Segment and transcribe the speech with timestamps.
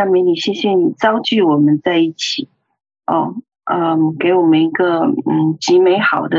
[0.00, 2.48] 赞美你，谢谢你召聚我们在一起，
[3.04, 6.38] 哦，嗯，给我们一个嗯极美好的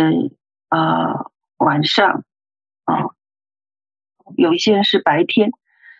[0.68, 2.24] 啊、呃、晚上，
[2.88, 3.14] 哦，
[4.36, 5.52] 有一些人是白天，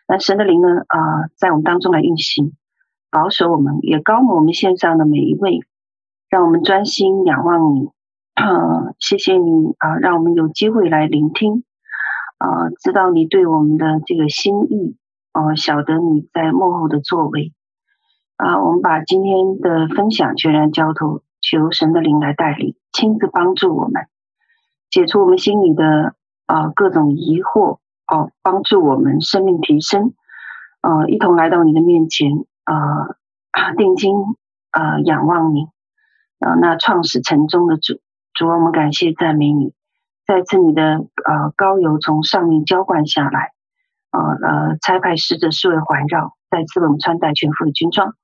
[0.08, 2.54] 那神的灵呢啊、在我们当中来运行，
[3.12, 5.60] 保守我们，也膏抹我们线上的每一位，
[6.32, 7.90] 让我们专心仰望你，
[8.34, 11.64] 啊、谢谢你啊、让我们有机会来聆听，
[12.40, 14.98] 啊、知道你对我们的这个心意。
[15.34, 17.54] 哦，晓得你在幕后的作为
[18.36, 18.62] 啊！
[18.62, 24.08] 我们把今天的分享全然交托，求神的灵来带领，亲自帮助我们，
[24.90, 26.16] 解除我们心里的
[26.48, 30.14] 啊各种疑惑哦，帮助我们生命提升
[30.82, 31.08] 啊！
[31.08, 32.32] 一同来到你的面前
[32.66, 33.16] 啊，
[33.78, 34.14] 定睛
[34.72, 35.68] 啊，仰望你
[36.40, 36.56] 啊！
[36.60, 38.02] 那创始成终的主，
[38.34, 39.74] 主我们感谢赞美你，
[40.28, 43.54] 再次你的啊膏油从上面浇灌下来。
[44.12, 48.16] 啊呃，拆派使者四围环绕，再次为我们穿戴全副的军装。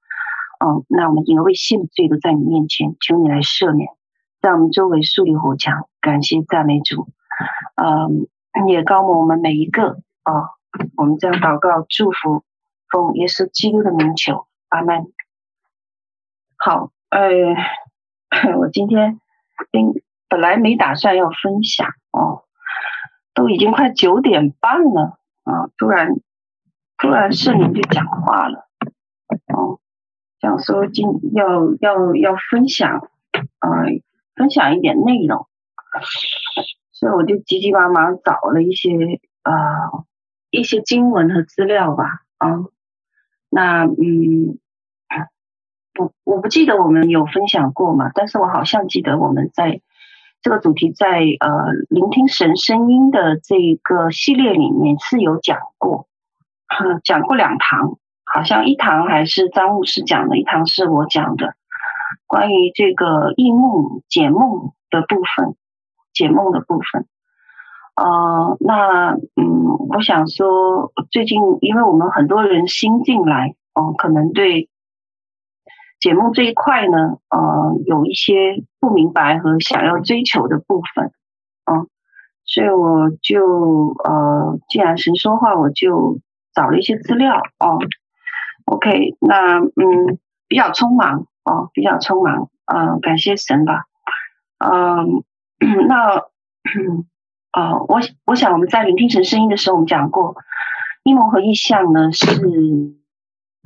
[0.59, 3.89] 嗯，那我们因为信罪都在你面前，求你来赦免，
[4.41, 5.87] 在我们周围树立火墙。
[6.01, 7.07] 感谢赞美主，
[7.75, 8.27] 嗯，
[8.67, 10.55] 也膏抹我们每一个啊。
[10.95, 12.43] 我们这样祷告祝福，
[12.89, 15.05] 奉耶稣基督的名求，阿门。
[16.57, 17.29] 好，呃，
[18.57, 19.19] 我今天
[20.27, 22.43] 本来没打算要分享哦，
[23.33, 25.16] 都已经快九点半了。
[25.47, 25.71] 啊！
[25.77, 26.09] 突然，
[26.97, 28.67] 突然圣灵就讲话了，
[29.55, 29.79] 哦，
[30.41, 33.09] 讲说今要要要分享，
[33.59, 33.69] 啊、
[34.35, 35.47] 分享一点内容，
[36.91, 39.53] 所以我就急急忙忙找了一些啊、
[40.51, 42.65] 一些经文和资料吧，啊、
[43.49, 44.59] 那嗯，
[45.93, 49.81] 不，我不记得我们有分享过嘛，但是我好像记得我们在。
[50.47, 56.07] 这个主题在呃聆听神声音的这个系列里面是有讲过，
[57.03, 61.55] 讲过两堂，好像一堂还是张牧师讲的，一堂是我讲的，
[62.27, 65.57] 关于这个异梦解梦的部分，
[66.13, 67.05] 解梦的部分。
[67.97, 74.69] 呃，那嗯，我想说，最近因为我们很多人新进来，哦、可能对。
[75.99, 81.11] 解梦这一块呢，呃，有一些不明白和想要追求的部分，
[81.65, 81.87] 嗯、呃，
[82.45, 86.19] 所以我就呃，既然神说话，我就
[86.53, 87.79] 找了一些资料哦、
[88.65, 93.85] OK，那嗯，比较匆忙哦、比较匆忙，嗯、呃，感谢神吧，
[94.59, 95.05] 嗯、呃，
[95.87, 96.21] 那
[97.51, 100.35] 啊、我我想我们在聆听神声音的时候，我们讲过，
[101.03, 102.27] 异梦和意象呢是。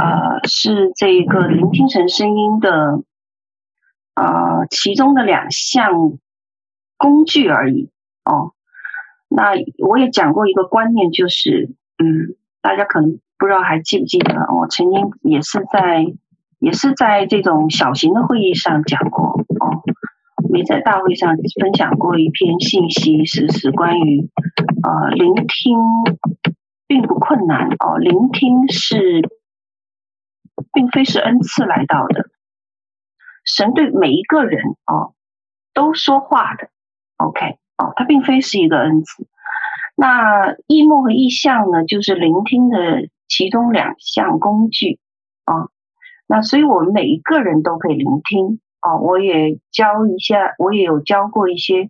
[0.02, 3.04] 呃，是这个聆听神声音的
[4.16, 5.92] 啊、其中的两项
[6.98, 7.92] 工具而已
[8.26, 8.54] 哦。
[9.30, 9.52] 那
[9.88, 16.04] 我也讲过一个观念，就是嗯，大家可能不知道还记不记得，我曾经也是在
[16.58, 19.84] 也是在这种小型的会议上讲过哦，
[20.50, 24.30] 没在大会上分享过一篇信息，是是关于
[24.82, 25.78] 啊、呃，聆听
[26.88, 29.30] 并不困难哦，聆听是。
[30.74, 32.30] 并非是恩赐来到的，
[33.44, 35.14] 神对每一个人哦
[35.74, 36.70] 都说话的
[37.18, 39.28] ，OK 哦，它并非是一个恩赐。
[39.96, 45.00] 那异梦和意象呢，就是聆听的其中两项工具
[45.44, 45.70] 啊、
[46.28, 48.98] 那所以我们每一个人都可以聆听哦。
[49.00, 51.90] 我也教一下，我也有教过一些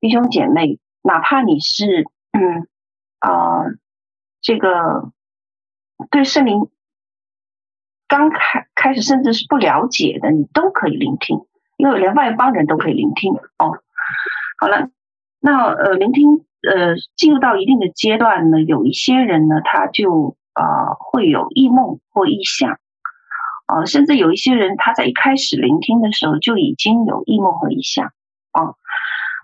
[0.00, 2.66] 弟兄姐妹，哪怕你是嗯
[3.18, 3.64] 啊、
[4.40, 5.12] 这个
[6.10, 6.70] 对圣灵。
[8.12, 11.46] 刚开开始，甚至是不了解的，你都可以聆听，
[11.78, 13.78] 因为连外邦人都可以聆听哦。
[14.60, 14.90] 好了，
[15.40, 22.72] 那呃，聆听呃，进入到一定的阶段呢，有一些人呢，他就啊、呃、会有异梦或异象
[23.64, 28.12] 啊、呃，甚至有一些人他在一开始聆听的时候就已经有异梦和异象
[28.50, 28.76] 啊。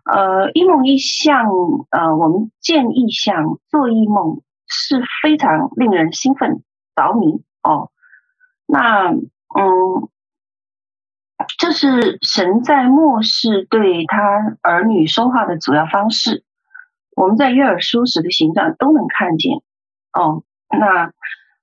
[0.05, 1.47] 呃，异梦异象，
[1.89, 6.63] 呃，我们见异象、做异梦是非常令人兴奋
[6.95, 7.91] 着迷哦。
[8.71, 10.09] 那嗯，
[11.59, 16.45] 这是神在末世对他儿女说话的主要方式。
[17.17, 19.63] 我们在约尔书时的形状都能看见
[20.13, 20.45] 哦。
[20.69, 21.07] 那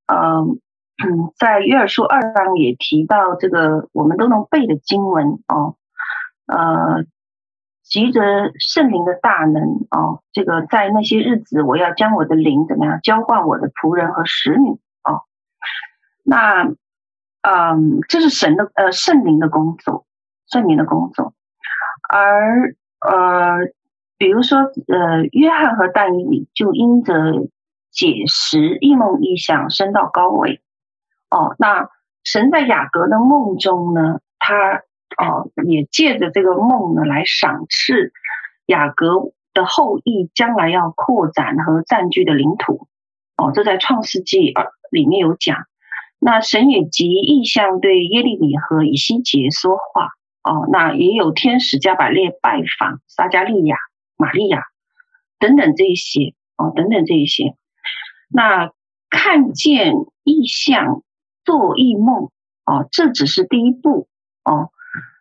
[0.08, 0.60] 嗯
[1.04, 5.76] 嗯，在约尔书二章也提到这个，我们都能背的经文哦。
[6.48, 7.06] 呃，
[7.84, 8.22] 借着
[8.60, 14.72] 圣灵的大能哦，这个在那些日子，我要将我的灵怎么样浇灌我的仆人和使女
[15.04, 15.22] 哦。
[16.24, 16.74] 那。
[17.48, 20.08] 嗯，这是神的呃圣灵的工作，
[20.48, 21.36] 圣灵的工作。
[22.10, 23.68] 而呃，
[24.18, 27.14] 比如说呃，约翰和但以理就因着
[27.92, 30.60] 解释异梦异象升到高位。
[31.30, 31.90] 哦，那
[32.24, 34.82] 神在雅各的梦中呢，他
[35.24, 38.12] 哦也借着这个梦呢来赏赐
[38.66, 42.88] 雅各的后裔将来要扩展和占据的领土。
[43.38, 44.56] 哦，这在创世纪
[44.90, 45.68] 里面有讲。
[46.20, 50.10] 那神也藉异象对耶利米和以西结说话。
[50.44, 53.78] 哦，那也有天使加百列拜访撒迦利亚、
[54.18, 54.64] 玛利亚
[55.40, 56.34] 等等这一些。
[56.58, 57.56] 哦，等等这一些。
[58.30, 58.72] 那
[59.10, 61.02] 看见异象。
[61.46, 62.32] 做异梦
[62.66, 64.08] 哦，这只是第一步
[64.44, 64.72] 哦。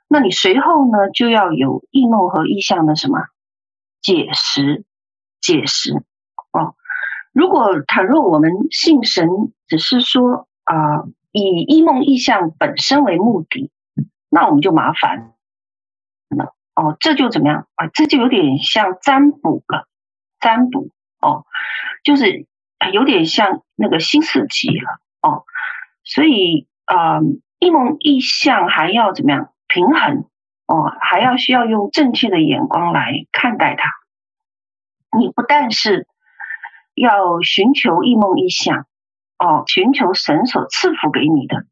[0.08, 3.19] 那你随后呢，就要有异梦和异象的什么
[4.00, 4.87] 解释？
[5.43, 5.93] 解释
[6.50, 6.76] 哦。
[7.35, 9.29] 如果倘若我们信神，
[9.69, 13.70] 只是说啊、以异梦异象本身为目的，
[14.28, 15.34] 那我们就麻烦
[16.31, 16.96] 了哦。
[16.99, 17.87] 这就怎么样啊？
[17.93, 19.87] 这就有点像占卜了，
[20.40, 20.90] 占卜
[21.20, 21.44] 哦，
[22.02, 22.46] 就是
[22.93, 25.44] 有点像那个新世纪了哦。
[26.05, 27.20] 所以，啊，
[27.58, 30.25] 异梦异象还要怎么样平衡
[30.66, 30.90] 哦？
[31.00, 33.90] 还要需要用正确的眼光来看待它。
[35.19, 36.08] 你不但是
[36.94, 38.87] 要寻求异梦异象
[39.39, 41.67] 哦，寻求神所赐福给你的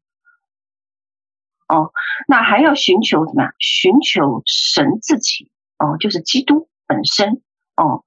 [1.67, 1.91] 哦，
[2.27, 3.53] 那还要寻求怎么样？
[3.59, 7.41] 寻求神自己哦，就是基督本身
[7.75, 8.03] 哦。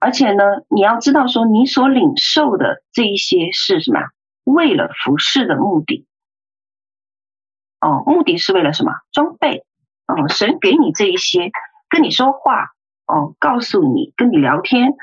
[0.00, 4.00] 而且呢，你要知道说，你所领受的这一些是什么？
[4.44, 6.06] 为了服侍的目的，
[7.80, 8.92] 哦，目的是为了什么？
[9.12, 9.64] 装备，
[10.06, 11.50] 哦，神给你这一些，
[11.90, 12.70] 跟你说话，
[13.06, 14.94] 哦，告诉你，跟你聊天，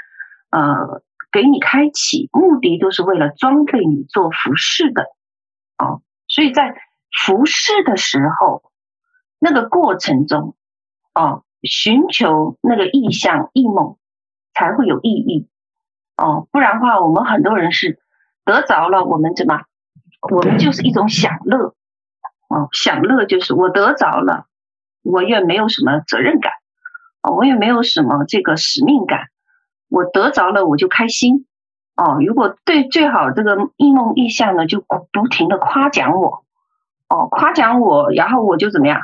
[0.50, 1.04] 呃，
[1.35, 5.03] 给你开启，目的都是为了装备你做服饰的，
[5.77, 6.77] 哦，所以在
[7.25, 8.63] 服饰的时候，
[9.37, 10.55] 那个过程中，
[11.13, 13.97] 哦，寻求那个意象、异梦，
[14.53, 15.49] 才会有意义，
[16.15, 17.99] 哦，不然的话，我们很多人是。
[18.45, 19.63] 得着了，我们怎么？
[20.31, 21.73] 我们就是一种享乐，
[22.47, 24.45] 哦，享乐就是我得着了，
[25.01, 26.53] 我也没有什么责任感，
[27.23, 29.29] 哦，我也没有什么这个使命感，
[29.89, 31.45] 我得着了我就开心，
[31.95, 36.43] 哦，如果对最好这个异梦异象呢，就不停的夸奖我，
[37.09, 39.01] 哦，夸奖我，然后我就怎么样？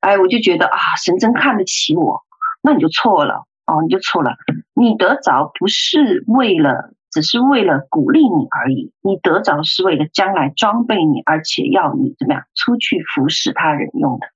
[0.00, 2.22] 哎，我就觉得啊，神真看得起我，
[2.62, 4.36] 那你就错了，哦，你就错了，
[4.74, 6.92] 你得着不是为了。
[7.08, 14.26] 只是为了鼓励你而已，你得着是为了将来装备你，而且要你怎么样出去服侍他人用的。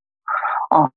[0.70, 0.90] 哦，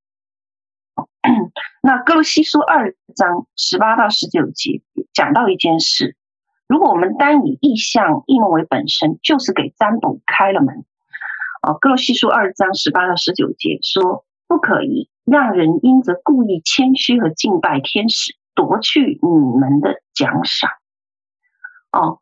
[1.81, 4.81] 那哥罗西书二章十八到十九节
[5.13, 6.15] 讲到一件事：
[6.67, 10.85] 如果我们单以异象、异梦为本身，就是给占卜开了门。
[11.61, 20.71] 哦，哥罗西书二章十八到十九节说，不可以让人因着故意谦虚和敬拜天使，夺去你们的奖赏。
[21.91, 22.19] 哦，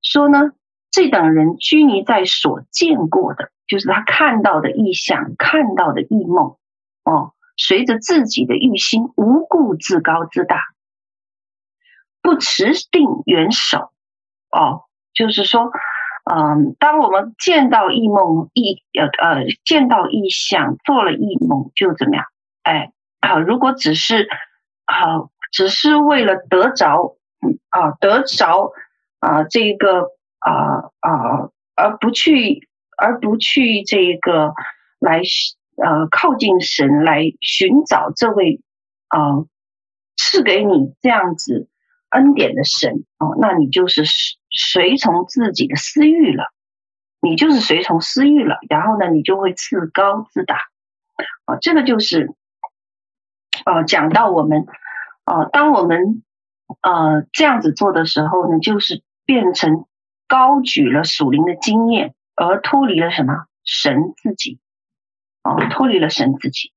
[0.00, 0.52] 说呢，
[0.90, 6.56] 这等人拘泥在所见过的，就是他看到的异象，看到的异梦。
[7.04, 10.62] 哦，随着自己的欲心，无故自高自大，
[12.22, 13.92] 不持定元首。
[14.50, 15.70] 哦，就是说，
[16.24, 22.24] 嗯、当我们见到异梦异呃呃见到异象，做了异梦，就怎么样？
[22.62, 24.28] 哎啊、如果只是
[24.86, 28.72] 啊、只是为了得着，嗯啊，得着。
[29.20, 34.54] 啊，这个啊啊，而不去，而不去这个
[35.00, 35.22] 来
[35.82, 38.60] 呃靠近神，来寻找这位
[39.08, 39.46] 啊
[40.16, 41.68] 赐给你这样子
[42.10, 44.04] 恩典的神哦，那你就是
[44.50, 46.52] 随从自己的私欲了，
[47.20, 50.56] 你就是随从私欲了，然后呢，你就会自高自大
[51.46, 52.34] 啊，这个就是
[53.64, 54.66] 啊讲到我们
[55.24, 56.22] 啊，当我们
[56.82, 59.02] 呃这样子做的时候呢，就是。
[59.28, 59.84] 变成
[60.26, 63.44] 高举了属灵的经验，而脱离了什么？
[63.62, 64.58] 神自己
[65.70, 66.72] 脱离了神自己。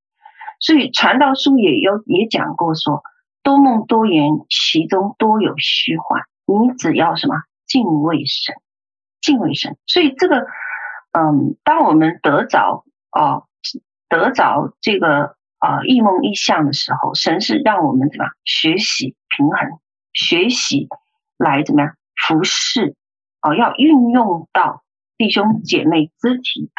[0.60, 3.02] 所以传道书也有也讲过说，
[3.42, 6.22] 多梦多言，其中多有虚幻。
[6.46, 7.34] 你只要什么？
[7.66, 8.54] 敬畏神，
[9.20, 9.76] 敬畏神。
[9.86, 10.46] 所以这个，
[11.12, 13.46] 嗯，当我们得着哦，
[14.08, 19.78] 得着这个啊异梦异象的时候，神是让我们怎么学习平衡，
[20.12, 20.88] 学习
[21.38, 21.94] 来怎么样？
[22.28, 22.94] 服侍
[23.40, 24.84] 哦，要运用到
[25.16, 26.70] 弟兄姐妹肢体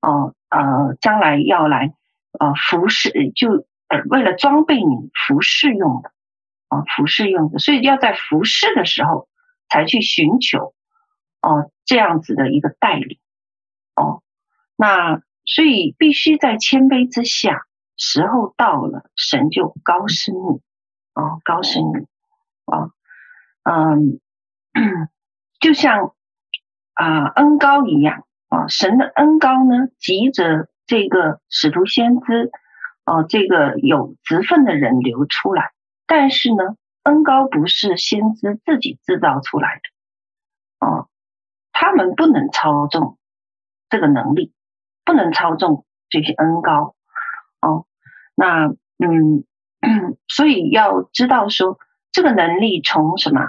[0.00, 1.94] 哦，呃，将来要来
[2.38, 6.12] 呃服侍，就呃为了装备你服侍用的
[6.68, 9.28] 啊、哦，服侍用的，所以要在服侍的时候
[9.68, 10.74] 才去寻求
[11.40, 13.18] 哦这样子的一个带领
[13.96, 14.22] 哦，
[14.76, 17.62] 那所以必须在谦卑之下，
[17.96, 20.60] 时候到了，神就高升你
[21.14, 22.06] 哦，高升你
[22.66, 22.90] 啊、哦，
[23.64, 24.20] 嗯。
[25.60, 26.14] 就像
[26.94, 32.50] 啊、恩高一样啊，神的恩高呢，急着这个使徒先知
[33.04, 35.72] 啊，这个有职分的人流出来。
[36.06, 39.80] 但是呢，恩高不是先知自己制造出来
[40.80, 41.08] 的，哦，
[41.72, 43.16] 他们不能操纵
[43.88, 44.52] 这个能力，
[45.06, 46.94] 不能操纵这些恩高，
[47.62, 47.86] 哦，
[48.34, 48.66] 那
[48.98, 49.46] 嗯，
[50.28, 51.78] 所以要知道说，
[52.10, 53.48] 这个能力从什么？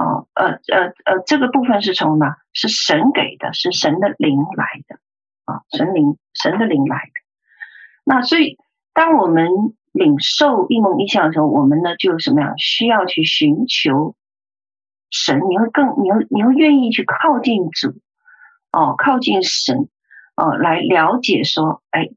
[0.00, 2.38] 哦，呃呃呃，这个部分是从哪？
[2.54, 4.98] 是神给的，是神的灵来的，
[5.44, 7.12] 啊、神灵，神的灵来的。
[8.04, 8.56] 那所以，
[8.94, 9.50] 当我们
[9.92, 12.54] 领受一梦一象的时候，我们呢就什么样？
[12.56, 14.16] 需要去寻求
[15.10, 17.90] 神，你会更，你会，你会愿意去靠近主，
[18.72, 19.88] 哦，靠近神，
[20.34, 22.08] 哦，来了解说，哎，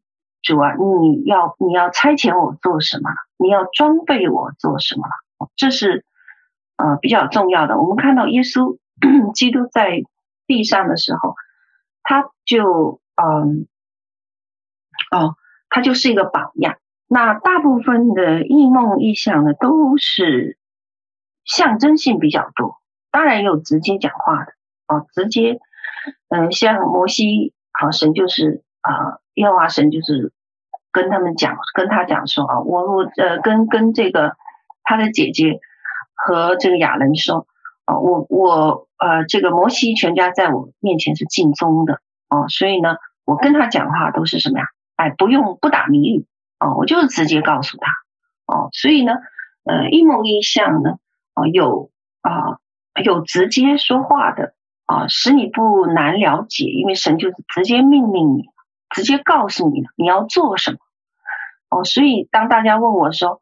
[0.42, 3.10] 主啊，你要你要差遣我做什么？
[3.38, 5.04] 你要装备我做什么？
[5.58, 6.06] 这是。
[6.75, 8.77] 呃，比较重要的，我们看到耶稣
[9.36, 10.01] 基督在
[10.48, 11.36] 地上的时候，
[12.01, 13.68] 他就嗯，
[15.12, 15.36] 哦，
[15.70, 16.77] 他就是一个榜样。
[17.08, 20.58] 那大部分的异梦异象呢，都是
[21.46, 24.53] 象征性比较多，当然也有直接讲话的
[24.88, 25.60] 哦，直接，
[26.30, 30.34] 嗯、呃，像摩西，好、哦、神就是啊，耶和华神就是
[30.92, 34.36] 跟他们讲，跟他讲说啊，我我呃，跟跟这个
[34.84, 35.60] 他的姐姐。
[36.25, 37.48] 和这个亚伦说
[37.86, 42.00] ：“哦，我我呃，这个摩西全家在我面前是尽忠的
[42.30, 44.65] 哦，所以呢，我跟他讲话都是什么呀？
[44.96, 46.25] 哎，不用不打谜语
[46.60, 47.92] 哦，我就是直接告诉他
[48.46, 49.13] 哦，所以呢，
[49.65, 50.92] 呃，异梦异象呢，
[51.36, 51.89] 哦，有
[52.22, 52.60] 啊、
[53.03, 54.53] 有直接说话的
[54.86, 58.44] 啊、使你不难了解，因为神就是直接命令你，
[58.89, 60.77] 直接告诉你你要做什么
[61.70, 63.42] 哦，所以当大家问我说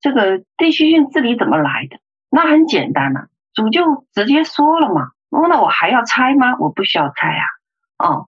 [0.00, 1.98] 这个地区性治理怎么来的？”
[2.34, 5.10] 那很简单了，主就直接说了嘛。
[5.28, 6.56] 那我还要猜吗？
[6.58, 7.44] 我不需要猜啊。
[7.98, 8.26] 哦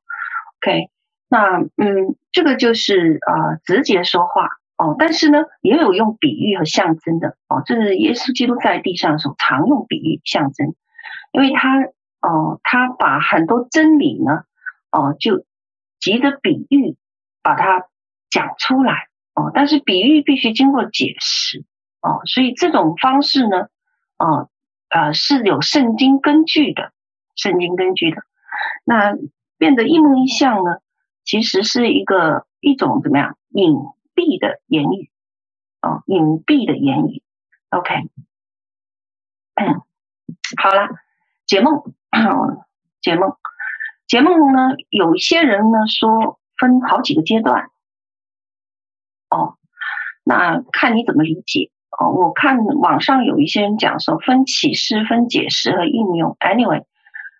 [0.58, 0.90] ，OK，
[1.30, 4.94] 那嗯，这个就是呃直接说话哦。
[4.98, 7.62] 但是呢，也有用比喻和象征的哦。
[7.64, 10.74] 这是耶稣基督在地上的时候常用比喻象征，
[11.32, 11.80] 因为他
[12.20, 14.42] 哦，他把很多真理呢
[14.92, 15.46] 哦，就
[15.98, 16.98] 借着比喻
[17.42, 17.86] 把它
[18.28, 19.50] 讲出来哦。
[19.54, 21.64] 但是比喻必须经过解释
[22.02, 23.68] 哦，所以这种方式呢。
[24.18, 24.48] 哦，
[24.88, 26.92] 呃，是有圣经根据的，
[27.34, 28.22] 圣经根据的。
[28.84, 29.14] 那
[29.58, 30.78] 变得一梦一象呢，
[31.24, 33.72] 其实是一个一种怎么样隐
[34.14, 35.10] 蔽的言语，
[35.82, 37.22] 哦，隐蔽的言语。
[37.70, 38.08] OK，
[40.62, 40.88] 好了，
[41.44, 41.82] 解梦，
[43.00, 43.36] 解梦，
[44.06, 47.70] 解梦呢，有一些人呢说分好几个阶段，
[49.30, 49.58] 哦，
[50.22, 51.72] 那看你怎么理解。
[51.98, 56.36] 哦，我看网上有一些人讲说分启示、分解释和应用。
[56.40, 56.84] Anyway，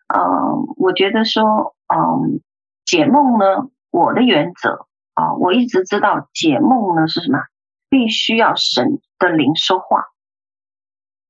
[0.08, 2.40] 嗯、呃，我觉得说，嗯、
[2.84, 7.40] 解梦呢，我的原则啊、我一直知道解梦呢是什么，
[7.88, 10.04] 必须要神的灵说话。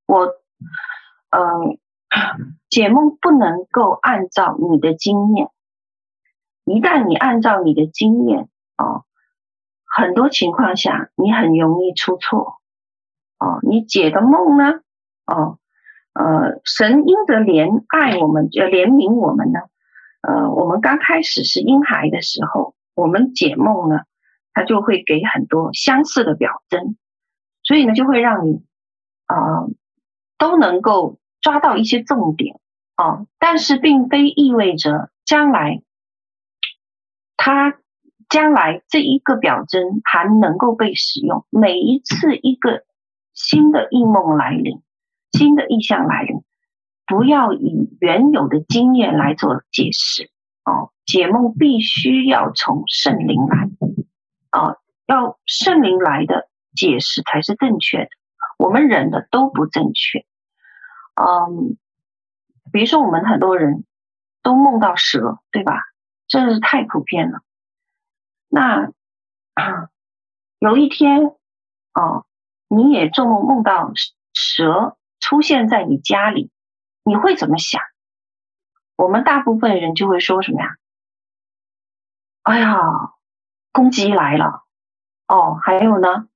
[0.06, 0.26] 我，
[1.30, 1.76] 嗯、呃，
[2.68, 5.48] 解梦不能够按照你的经验，
[6.64, 9.02] 一旦你按照你的经验啊、
[9.86, 12.60] 很多情况下你很容易出错。
[13.44, 14.80] 哦，你解的梦呢？
[15.26, 15.58] 哦，
[16.14, 19.60] 呃，神因着怜爱我们，呃，怜悯我们呢。
[20.22, 24.00] 呃，我们刚开始是婴孩的时候，我们解梦呢，
[24.54, 26.96] 他就会给很多相似的表征，
[27.62, 28.64] 所以呢，就会让你
[29.26, 29.68] 啊、
[30.38, 32.58] 都能够抓到一些重点
[32.94, 33.26] 啊、哦。
[33.38, 35.82] 但是，并非意味着将来
[37.36, 37.74] 他
[38.30, 41.44] 将来这一个表征还能够被使用。
[41.50, 42.84] 每一次一个。
[43.34, 44.80] 新的异梦来临，
[45.32, 46.42] 新的异象来临，
[47.04, 50.30] 不要以原有的经验来做解释
[50.64, 50.92] 哦。
[51.04, 53.68] 解梦必须要从圣灵来，
[54.52, 58.08] 哦，要圣灵来的解释才是正确的。
[58.56, 60.24] 我们人的都不正确。
[61.14, 61.76] 嗯，
[62.72, 63.84] 比如说我们很多人
[64.42, 65.80] 都梦到蛇，对吧？
[66.28, 67.40] 这是太普遍了。
[68.48, 68.92] 那
[70.60, 71.32] 有一天，
[71.94, 72.24] 哦。
[72.74, 73.92] 你也做梦梦到
[74.32, 76.50] 蛇出现在你家里，
[77.04, 77.80] 你会怎么想？
[78.96, 80.76] 我们大部分人就会说什么呀？
[82.42, 82.78] 哎呀，
[83.72, 84.64] 公鸡来了！
[85.26, 86.28] 哦，还有呢，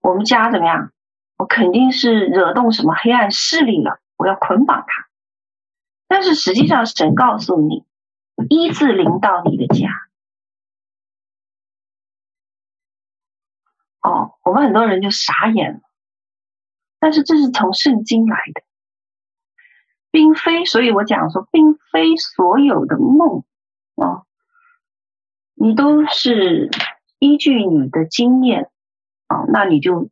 [0.00, 0.92] 我们家怎么样？
[1.36, 5.06] 我肯定是惹动什么黑暗势力了，我要捆绑他。
[6.08, 7.84] 但是实际上，神告诉你，
[8.48, 10.05] 医治临到你的家。
[14.02, 15.80] 哦，我们很多人就傻眼了，
[16.98, 18.62] 但是这是从圣经来的，
[20.10, 23.44] 并非，所以我讲说，并非所有的梦，
[23.94, 24.26] 哦，
[25.54, 26.70] 你都是
[27.18, 28.70] 依据你的经验
[29.26, 30.10] 啊，那你就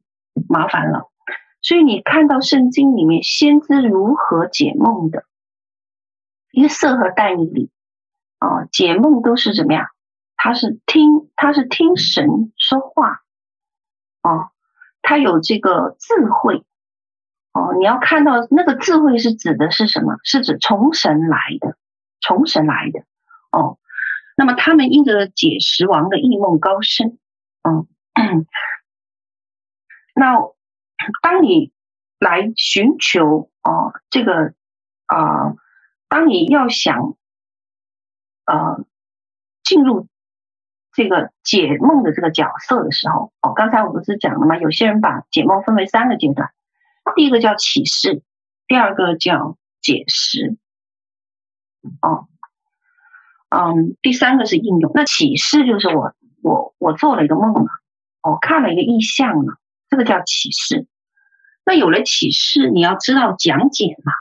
[0.49, 1.11] 麻烦了。
[1.63, 5.25] 所以你看到圣经里面先知如何解梦的，
[6.51, 7.71] 约瑟和但以理
[8.39, 9.87] 啊，解梦都是怎么样？
[10.37, 13.24] 他是听，他是听神说话，
[14.25, 14.51] 哦，
[15.03, 16.65] 他有这个智慧，
[17.53, 20.17] 哦，你要看到那个智慧是指的是什么？
[20.25, 21.77] 是指从神来的，
[22.23, 23.01] 从神来的，
[23.53, 23.79] 哦，
[24.35, 27.19] 那么他们因着解石王的异梦高深，
[27.63, 27.87] 嗯，
[30.15, 30.39] 那
[31.23, 31.71] 当你
[32.19, 34.55] 来寻求哦，这个
[35.05, 35.55] 啊、
[36.09, 37.15] 当你要想
[38.47, 38.79] 啊
[39.63, 40.09] 进入。
[40.95, 44.57] 这个解梦的这个角色的时候，哦，刚才我不是讲了吗？
[44.59, 46.53] 有些人把解梦分为三个阶段，
[47.17, 48.23] 第一个叫启示，
[48.69, 50.57] 第二个叫解释，
[52.01, 52.29] 哦，
[53.49, 54.93] 嗯，第三个是应用。
[54.95, 57.67] 那启示就是我我我做了一个梦了，
[58.23, 59.59] 我看了一个意象了，
[59.91, 60.87] 这个叫启示。
[61.65, 64.13] 那有了启示，你要知道讲解嘛，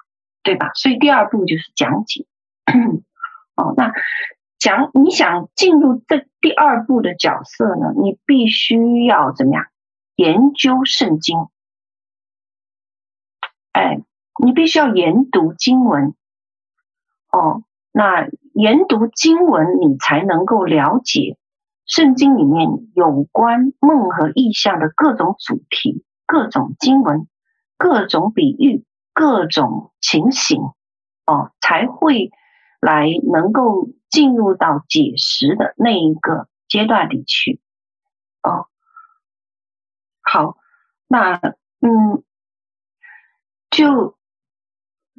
[0.41, 0.71] 对吧？
[0.73, 2.25] 所以第二步就是讲解。
[3.55, 3.91] 哦，那。
[4.63, 9.65] 想你想进入这第二步的角色呢，你必须要怎么样
[10.15, 11.49] 研究圣经？
[13.73, 14.01] 哎，
[14.41, 16.15] 你必须要研读经文。
[17.29, 21.37] 哦，那研读经文，你才能够了解
[21.85, 27.27] 圣经里面有关梦和意象的各种主题、各种经文、
[27.77, 30.61] 各种比喻、各种情形。
[31.25, 32.31] 哦，才会
[32.79, 33.89] 来能够。
[34.13, 37.59] 进入到解石的那一个阶段里去，
[38.43, 38.67] 哦，
[40.21, 40.55] 好，
[41.07, 41.39] 那
[41.79, 42.23] 嗯，
[43.71, 44.15] 就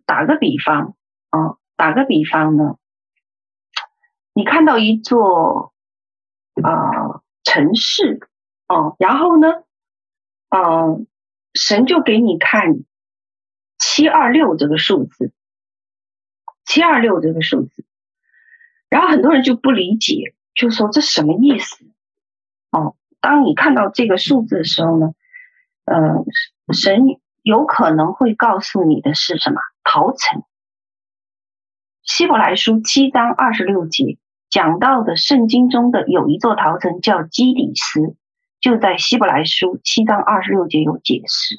[0.07, 0.95] 打个比方，
[1.33, 2.77] 哦，打个比方呢，
[4.33, 5.75] 你看到一座
[6.63, 8.21] 啊、城市，
[8.69, 9.49] 哦，然后呢，
[10.51, 11.05] 呃，
[11.53, 12.85] 神就给你看
[13.77, 15.33] 七二六这个数字，
[16.65, 17.85] 七二六这个数字。
[18.95, 21.85] 然后很多人就不理解，就说这什么意思？
[22.71, 25.15] 哦，当你看到这个数字的时候呢，
[25.85, 26.25] 呃，
[26.73, 27.01] 神
[27.43, 29.61] 有可能会告诉你的是什么？
[29.83, 30.45] 逃城。
[32.05, 34.17] 希伯来书七章二十六节
[34.49, 38.15] 讲到的圣经中的有一座逃城叫基底斯，
[38.61, 41.57] 就在希伯来书七章二十六节有解释。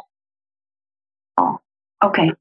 [1.36, 1.60] 哦
[2.00, 2.38] ，OK，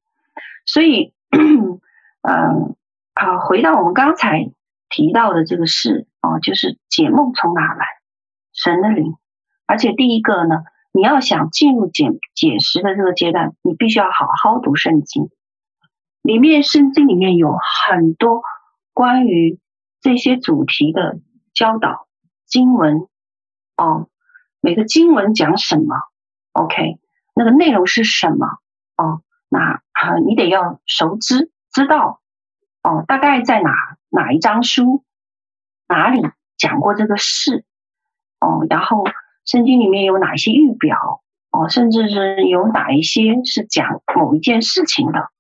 [0.65, 2.77] 所以，嗯，
[3.17, 4.53] 好，回到我们刚才。
[4.89, 7.87] 提到的这个事哦，就是解梦从哪来？
[8.53, 9.17] 神的灵，
[9.67, 15.29] 而且第一个呢，你要想进入解解释的这个阶段，你必须要好好读圣经。
[16.23, 18.43] 里面圣经里面有很多
[18.93, 19.59] 关于
[20.01, 21.19] 这些主题的
[21.53, 22.07] 教导
[22.47, 23.09] 经文
[23.77, 24.09] 哦，
[24.61, 25.97] 每个经文讲什么
[26.53, 27.01] ？OK，
[27.35, 28.47] 那个内容是什么？
[28.97, 32.21] 哦，那啊，你得要熟知知道
[32.85, 33.71] 哦，大概在哪？
[34.15, 35.03] 哪一章书，
[35.89, 36.23] 哪里
[36.57, 37.65] 讲过这个事？
[38.39, 39.05] 哦，然后
[39.45, 41.21] 圣经里面有哪一些预表？
[41.51, 45.31] 哦，甚至是有哪一些是讲某一件事情的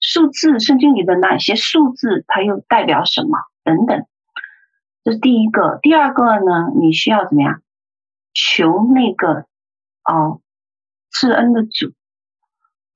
[0.00, 0.60] 数字？
[0.60, 3.38] 圣经里的哪些数字，它又代表什么？
[3.64, 4.06] 等等，
[5.04, 5.78] 这是第一个。
[5.82, 7.60] 第二个呢，你需要怎么样？
[8.32, 9.44] 求那个
[10.04, 10.40] 哦，
[11.10, 11.92] 赐恩的主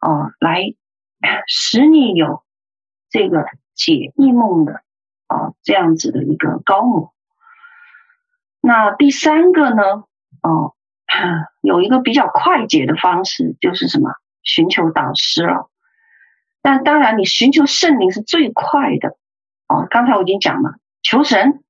[0.01, 0.63] 哦，来
[1.47, 2.43] 使你有
[3.11, 3.45] 这个
[3.75, 4.83] 解异梦的。
[5.29, 7.13] 哦，这样子的一个高模。
[8.61, 10.05] 那第三个呢？
[10.43, 10.75] 哦，
[11.63, 14.11] 有一个比较快捷的方式，就是什么？
[14.43, 15.71] 寻求导师了。
[16.63, 19.17] 但当然，你寻求圣灵是最快的。
[19.69, 21.63] 哦，刚才我已经讲了，求神。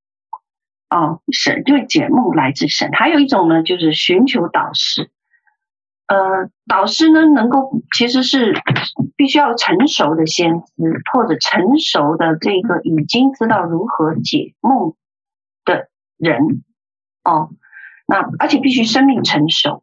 [0.89, 2.91] 哦，神就解梦来自神。
[2.93, 5.11] 还有一种呢，就是寻求导师。
[6.07, 8.55] 呃，导师呢，能够其实是
[9.17, 14.95] 必须要成熟的先知，或者成熟的这个已经知道如何解梦
[15.65, 16.63] 的人
[17.25, 17.51] 哦。
[18.07, 19.83] 那而且必须生命成熟，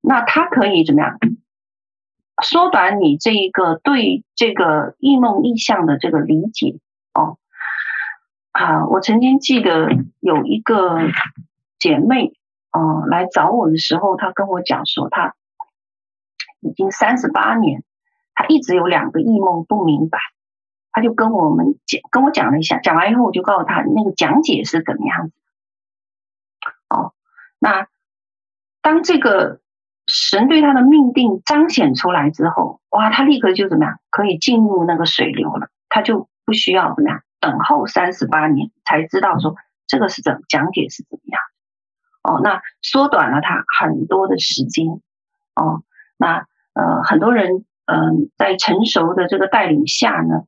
[0.00, 1.18] 那他可以怎么样
[2.42, 6.78] 缩短你这一个对这个异梦异象的这个理解
[7.12, 7.38] 哦？
[8.52, 9.88] 啊，我曾经记得
[10.20, 11.00] 有一个
[11.78, 12.32] 姐妹
[12.72, 15.34] 哦来找我的时候，她跟我讲说她。
[16.62, 17.82] 已经三十八年，
[18.40, 20.18] 他一直有两个异梦不明白，
[20.92, 25.34] 他就跟我们讲，跟我讲了一下，讲完以后我就告诉他那个讲解是怎么样子。
[26.88, 27.12] 哦，
[27.58, 27.86] 那
[28.80, 29.60] 当这个
[30.06, 39.54] 神对他的命定彰显出来之后，哇，他立刻就怎么样，可以进入那个水流了，他就不需要怎么样等候三十八年才知道说
[39.86, 41.42] 这个是怎么讲解是怎么样？
[42.22, 44.86] 哦，那缩短了他很多的时间。
[45.54, 45.82] 哦，
[46.16, 50.44] 那呃很多人嗯、在成熟的这个带领下呢，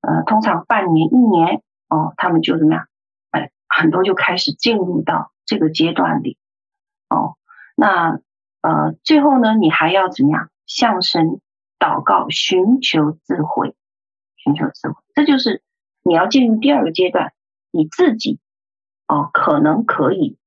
[0.00, 2.86] 呃通常半年一年哦，他们就怎么样？
[3.30, 6.38] 哎，很多就开始进入到这个阶段里。
[7.08, 7.36] 哦，
[7.76, 8.20] 那
[8.62, 10.50] 呃最后呢，你还要怎么样？
[10.66, 11.40] 向神
[11.78, 13.76] 祷告，寻求智慧，
[14.36, 15.62] 寻求智慧，这就是
[16.02, 17.34] 你要进入第二个阶段，
[17.70, 18.40] 你自己
[19.06, 20.38] 哦，可能可以，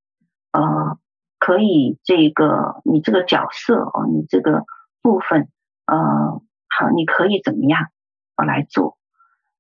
[0.52, 0.98] 呃，
[1.38, 4.66] 可以这个你这个角色哦，你这个
[5.04, 5.50] 部分，
[5.88, 7.88] 呃，好，你可以怎么样
[8.36, 8.98] 我来做？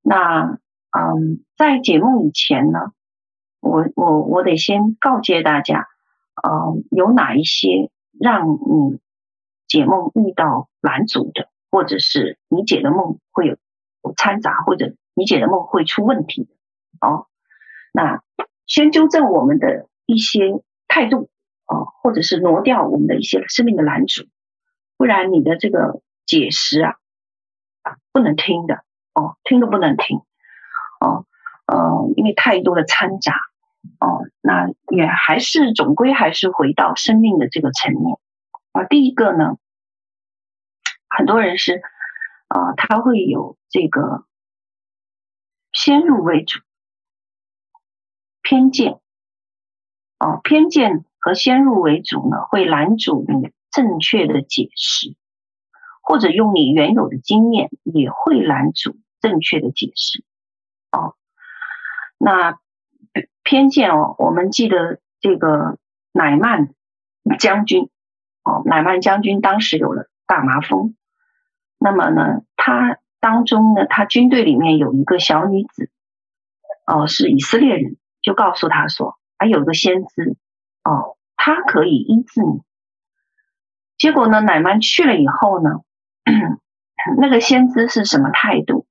[0.01, 0.59] 那
[0.91, 2.91] 嗯，在解梦以前呢，
[3.59, 5.87] 我我我得先告诫大家，
[6.43, 8.99] 呃，有哪一些让你。
[9.69, 13.57] 解梦遇到拦阻的，或者是你解的梦会有
[14.15, 17.25] 掺杂，或者你解的梦会出问题的哦。
[17.91, 18.23] 那
[18.65, 20.53] 先纠正我们的一些
[20.87, 21.29] 态度
[21.67, 24.23] 哦，或者是挪掉我们的一些生命的拦阻，
[24.95, 26.97] 不然你的这个解释啊
[28.11, 30.19] 不能听的哦，听都不能听
[30.99, 31.25] 哦，
[31.65, 33.33] 呃，因为太多的掺杂
[33.99, 38.19] 哦，那也还是总归还是回到生命的这个层面。
[38.73, 39.57] 啊，第一个呢，
[41.09, 41.81] 很多人是
[42.49, 44.25] 啊、他会有这个
[45.71, 46.59] 先入为主
[48.41, 48.99] 偏见，
[50.19, 55.15] 哦、偏见和先入为主呢，会拦阻你正确的解释，
[56.07, 60.23] 或者用你原有的经验也会拦阻正确的解释，
[60.89, 61.15] 哦、
[62.17, 62.57] 那
[63.43, 65.77] 偏见哦，我们记得这个
[66.13, 66.69] 乃曼
[67.37, 67.89] 将军。
[68.43, 70.95] 哦，乃曼将军当时有了大麻风，
[71.77, 75.91] 那么呢，他当中呢，他军队里面有一个小女子，
[76.85, 80.37] 哦，是以色列人，就告诉他说，还有个先知，
[80.85, 82.61] 哦，他可以医治你。
[83.97, 85.81] 结果呢，乃曼去了以后呢，
[87.17, 88.85] 那个先知是什么态度？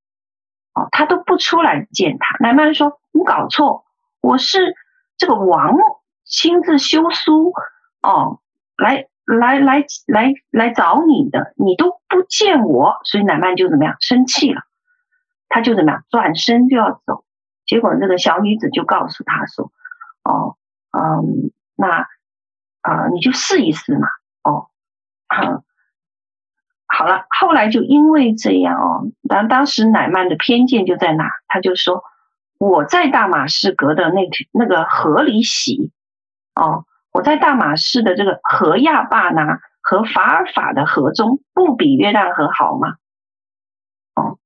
[0.74, 2.36] 哦，他都不出来见他。
[2.40, 3.84] 乃曼说：“你搞错，
[4.20, 4.74] 我是
[5.16, 5.76] 这个王
[6.24, 7.52] 亲自修书，
[8.02, 8.40] 哦，
[8.76, 14.62] 来。”来来来来找你的，你都不见我，所以乃曼就怎么样生气了，
[15.48, 17.24] 他就怎么样转身就要走，
[17.66, 19.72] 结果那个小女子就告诉他说
[20.22, 20.56] ：“哦，
[20.92, 22.06] 嗯，那
[22.82, 24.06] 啊、你就试一试嘛，
[24.44, 24.68] 哦，
[25.26, 25.64] 好，
[26.96, 32.02] 好了。”后来就因为这样哦，当当时乃曼的偏见就在哪，他就说
[32.58, 35.92] ：“我在大马士革的那那个河里洗，
[36.54, 42.96] 哦。”我在大马士的这个河亚巴拿和法尔法的河中，不比约旦河好吗？
[44.14, 44.36] 哦，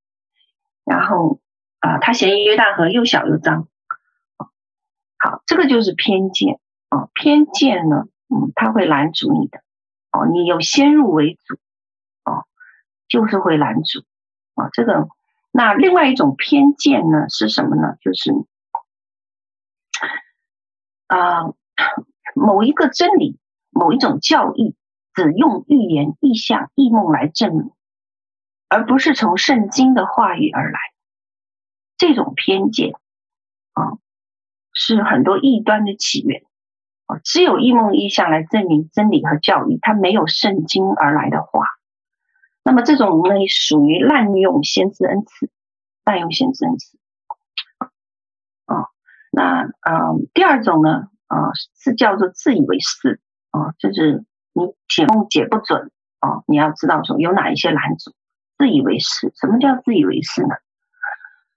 [0.84, 1.40] 然后
[1.80, 3.66] 啊、他嫌约旦河又小又脏。
[5.18, 6.60] 好，这个就是偏见
[6.90, 9.58] 哦，偏见呢，嗯，他会拦阻你的
[10.12, 11.56] 哦，你有先入为主，
[13.10, 14.00] 就是会拦阻
[14.54, 15.08] 啊、这个
[15.52, 17.96] 那另外一种偏见呢是什么呢？
[18.00, 18.32] 就是
[21.08, 21.52] 啊。
[22.36, 24.76] 某一个真理，某一种教义，
[25.14, 27.72] 只用预言、异象、异梦来证明，
[28.68, 30.78] 而不是从圣经的话语而来。
[31.98, 32.92] 这种偏见
[33.72, 33.98] 啊，
[34.72, 36.42] 是很多异端的起源
[37.06, 37.18] 啊。
[37.24, 41.64] 只有异梦、异象来证明真理和教义，它没有圣经而来的话，
[42.62, 45.50] 那么这种呢，属于滥用先知恩赐，
[46.04, 46.98] 滥用先知恩赐。
[48.66, 48.86] 啊，
[49.30, 51.08] 那嗯，第二种呢？
[51.26, 53.20] 啊，是叫做自以为是
[53.50, 58.12] 啊，就是你解梦解不准啊，你要知道说有哪一些拦阻。
[58.58, 60.54] 自以为是，什么叫自以为是呢？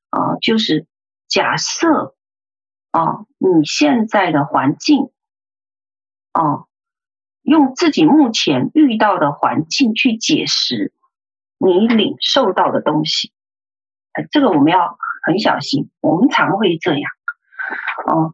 [0.10, 0.86] 啊，就是
[1.28, 2.16] 假设
[2.92, 5.10] 啊，你现在的环境
[6.32, 6.66] 啊，
[7.44, 10.92] 用自己目前遇到的环境去解释
[11.60, 13.32] 你领受到的东西，
[14.14, 17.12] 哎，这个我们要很小心，我们常会这样，
[18.08, 18.34] 哦。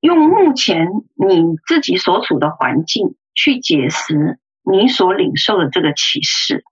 [0.00, 6.64] 用目前你自己所处的环境去解释你所领受的这个启示，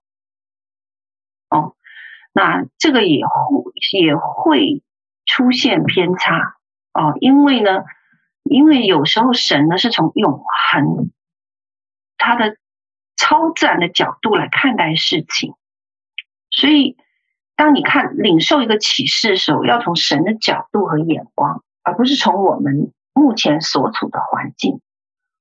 [1.49, 1.75] 哦，
[2.31, 4.81] 那这个也会也会
[5.25, 6.55] 出现偏差。
[6.93, 7.83] 哦，因为呢，
[8.49, 11.11] 因为有时候神呢是从永恒
[12.17, 12.57] 他的
[13.15, 15.53] 超自然的角度来看待事情，
[16.49, 16.97] 所以
[17.55, 22.91] 当你看领受一个启示的时候，要从神的角度和眼光，而不是从我们。
[23.19, 24.79] 目前所处的环境，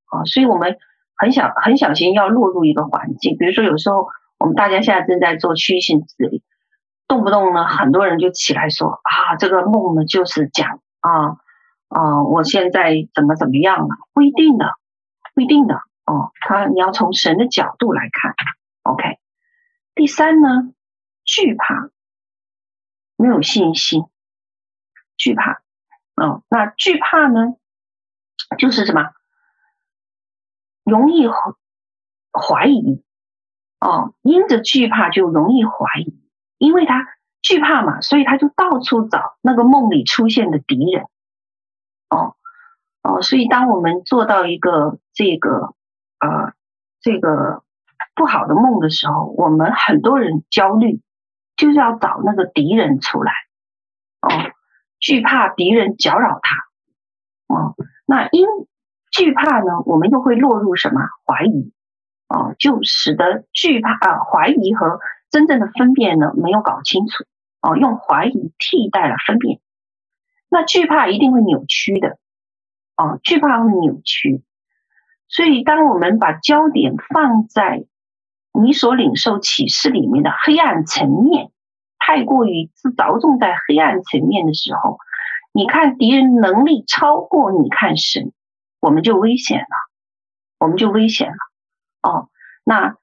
[0.07, 0.79] 啊，所以我们
[1.15, 3.37] 很小很小心要落入一个环境。
[3.37, 4.07] 比如说，有时候
[4.39, 6.43] 我们大家现在正在做区域性治理，
[7.07, 11.37] 动不动呢，很多人就起来说啊，这个梦呢就是讲啊
[11.89, 13.97] 啊、我现在怎么怎么样了？
[14.13, 14.73] 不一定的，
[15.35, 16.33] 不一定的哦。
[16.41, 18.35] 他你要从神的角度来看
[18.83, 19.19] ，OK。
[19.95, 20.73] 第三呢，
[21.25, 21.91] 惧怕，
[23.17, 24.05] 没有信心，
[25.17, 25.63] 惧怕，
[26.17, 27.55] 哦，那惧怕呢，
[28.59, 29.11] 就是什么？
[30.85, 33.03] 容易怀疑，
[33.81, 36.21] 哦，因着惧怕就容易怀疑，
[36.59, 37.07] 因为他
[37.41, 41.07] 惧怕嘛，所以他就到处找那个梦里出现的敌人，
[42.09, 42.37] 哦，
[43.03, 45.75] 哦，所以当我们做到一个这个
[46.21, 46.53] 呃
[47.01, 47.63] 这个。
[48.15, 51.03] 不好的梦的时候，我们很多人焦虑，
[51.55, 53.33] 就是要找那个敌人出来，
[54.23, 54.31] 哦，
[54.99, 57.75] 惧怕敌人搅扰他，哦，
[58.07, 58.47] 那因
[59.11, 61.75] 惧怕呢，我们又会落入什么怀疑，
[62.29, 64.99] 哦，就使得惧怕啊怀疑和
[65.31, 67.25] 真正的分辨呢没有搞清楚，
[67.61, 69.61] 哦，用怀疑替代了分辨，
[70.49, 72.19] 那惧怕一定会扭曲的，
[72.97, 74.43] 哦，惧怕会扭曲，
[75.29, 77.85] 所以当我们把焦点放在
[78.53, 81.51] 你所领受启示里面的黑暗层面，
[81.99, 84.99] 太过于是着重在黑暗层面的时候，
[85.53, 88.33] 你看敌人能力超过你看神，
[88.81, 89.67] 我们就危险了，
[90.59, 91.37] 我们就危险了。
[92.03, 92.29] 哦，
[92.65, 92.97] 那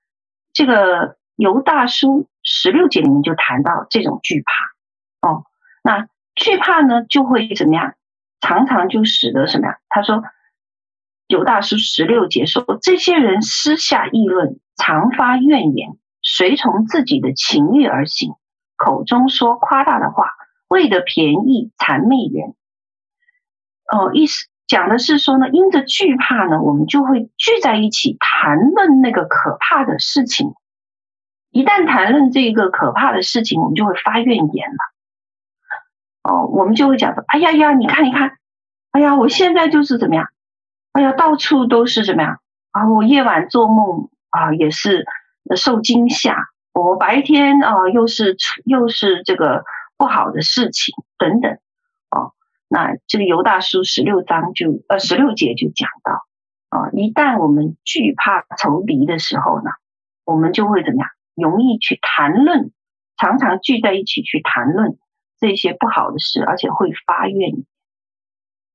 [0.53, 5.29] 这个犹大书十六节里面就谈到这种惧怕。
[5.29, 5.45] 哦，
[5.83, 7.95] 那惧怕呢就会怎么样？
[8.41, 9.77] 常常就使得什么呀？
[9.89, 10.23] 他说。
[11.27, 18.33] 犹大书十六节说：“这些人私下议论，常发怨言，随从自己的情欲而行，
[18.75, 20.27] 口中说夸大的话，
[20.67, 22.53] 为得便宜谄媚人。”
[23.89, 30.53] 哦，意思讲的是说呢，因着惧怕呢，我们就会聚在一起谈论那个可怕的事情。
[31.49, 34.92] 一旦谈论这个可怕的事情，我们就会发怨言了。
[36.23, 38.37] 哦，我们就会讲说：“哎呀呀，你看，你看，
[38.91, 40.27] 哎呀，我现在就是怎么样？”
[40.93, 42.39] 哎呀，到处都是怎么样
[42.71, 42.89] 啊？
[42.89, 45.05] 我夜晚做梦啊，也是
[45.55, 46.37] 受惊吓。
[46.73, 49.63] 我白天啊，又是又是这个
[49.97, 51.51] 不好的事情等等。
[52.09, 52.33] 哦，
[52.67, 56.25] 那这个犹大书十六章就呃十六节就讲到
[56.69, 59.71] 啊，一旦我们惧怕仇敌的时候呢，
[60.25, 61.09] 我们就会怎么样？
[61.35, 62.71] 容易去谈论，
[63.17, 64.97] 常常聚在一起去谈论
[65.43, 67.51] 这些不好的事，而且会发怨。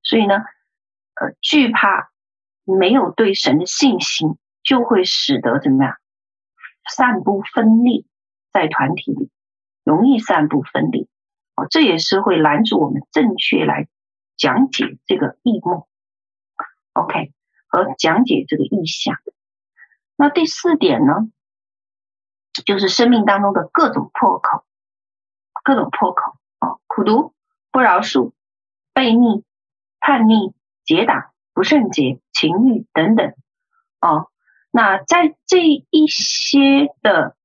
[0.03, 0.35] 所以呢。
[1.21, 2.13] 呃，惧怕
[2.63, 5.97] 没有对神的信心，就会使得怎么样？
[6.89, 8.05] 散布分裂
[8.53, 9.29] 在团体里，
[9.83, 11.09] 容易散布分裂。
[11.55, 13.89] 哦，这也是会拦住我们正确来
[14.37, 15.83] 讲解这个异梦。
[16.93, 17.33] OK，
[17.67, 19.17] 和讲解这个意象。
[20.15, 21.29] 那第四点呢，
[22.63, 24.63] 就是生命当中的各种破口，
[25.65, 26.38] 各种破口，
[26.89, 27.33] 苦毒、
[27.71, 28.33] 不饶恕、
[28.93, 29.45] 悖逆、
[30.01, 30.53] 叛逆。
[30.85, 33.35] 结党、不圣洁、情欲等等，
[34.01, 34.31] 哦，
[34.71, 37.35] 那在这一些的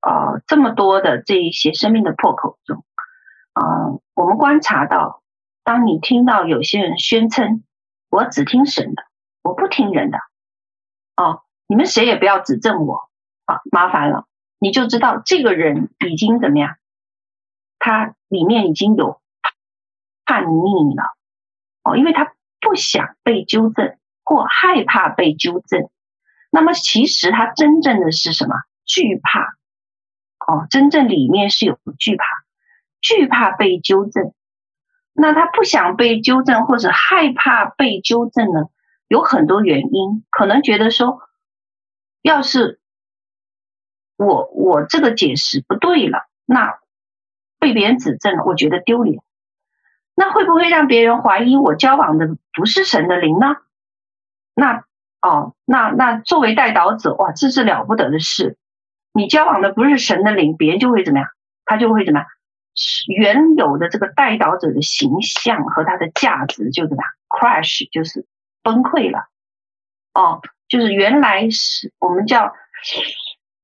[0.00, 2.86] 呃这么多的这一些生命的破口中，
[3.52, 5.20] 啊、我们观察到，
[5.62, 7.64] 当你听到有些人宣称
[8.08, 9.02] 我只听神的，
[9.42, 10.16] 我不听人的，
[11.16, 13.10] 哦，你们谁也不要指正我，
[13.44, 14.26] 啊，麻烦了，
[14.58, 16.76] 你就知道这个人已经怎么样，
[17.86, 19.20] 他里面已经有
[20.24, 21.16] 叛逆了，
[21.84, 22.32] 哦，因为他。
[22.58, 25.88] 不想被纠正或害怕被纠正，
[26.50, 28.56] 那么其实他真正的是什么？
[28.84, 29.40] 惧怕
[30.52, 32.24] 哦，真正里面是有惧怕，
[33.00, 34.32] 惧怕被纠正。
[35.12, 38.62] 那他不想被纠正或者害怕被纠正呢？
[39.06, 41.20] 有很多原因，可能觉得说，
[42.20, 42.80] 要是
[44.16, 46.80] 我我这个解释不对了，那
[47.66, 49.20] 被别人指正了，我觉得丢脸。
[50.14, 53.56] 那会不会让别人怀疑我交往的不是神的灵呢？
[54.54, 54.84] 那
[55.20, 58.56] 哦，那那作为代导者，哇，这是了不得的事。
[59.12, 61.28] 你交往的不是神的灵，别人就会怎么样？
[61.64, 62.28] 他就会怎么样？
[63.08, 68.26] 原有的这个代导者的形象和他的价值就怎么样？crash，就是
[68.62, 69.26] 崩溃了。
[70.14, 72.54] 哦，就是原来是我们叫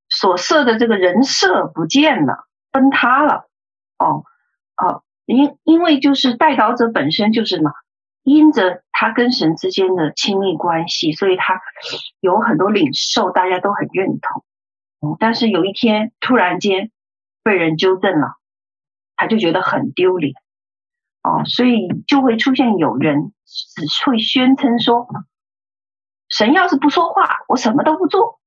[0.09, 3.49] 所设的这个人设不见了，崩塌了。
[4.03, 4.25] 哦，
[4.77, 5.03] 哦。
[5.25, 7.71] 因因为就是代祷者本身就是什么，
[8.25, 11.61] 因着他跟神之间的亲密关系，所以他
[12.19, 15.17] 有很多领受，大家都很认同。
[15.21, 16.91] 但是有一天突然间
[17.45, 18.35] 被人纠正了，
[19.15, 20.35] 他就觉得很丢脸。
[21.23, 25.07] 哦，所以就会出现有人只会宣称说，
[26.29, 28.41] 神要是不说话，我什么都不做。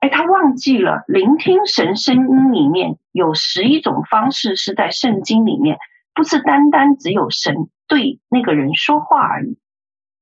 [0.00, 5.78] 哎，他忘记了聆听神声音里面有十一种方式是在圣经里面，
[6.14, 9.58] 不是单单只有神对那个人说话而已，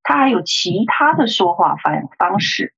[0.02, 2.74] 他还有其他的说话方方式。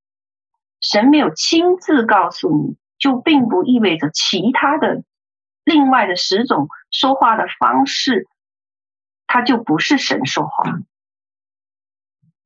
[0.83, 5.03] 神没有亲自告诉你，就并不意味着其他的
[5.65, 8.27] 另外的十种说话的方式，
[9.27, 10.81] 他就不是神说话。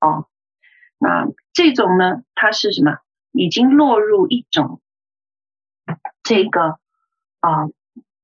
[0.00, 0.28] 哦，
[0.98, 2.98] 那这种呢，它是什么？
[3.34, 4.80] 已经落入一种
[6.22, 6.78] 这个
[7.40, 7.66] 啊、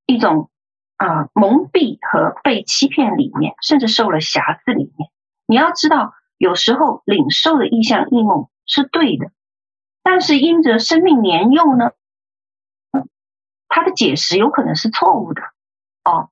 [0.06, 0.50] 一种
[0.96, 5.10] 啊、蒙蔽和被欺骗里面，甚至受了瑕疵里面。
[5.46, 9.32] 你要知道，有时候领受的意象异梦是对的。
[10.02, 11.90] 但是因着生命年幼呢，
[13.68, 15.42] 他的解释有可能是错误的
[16.04, 16.30] 哦。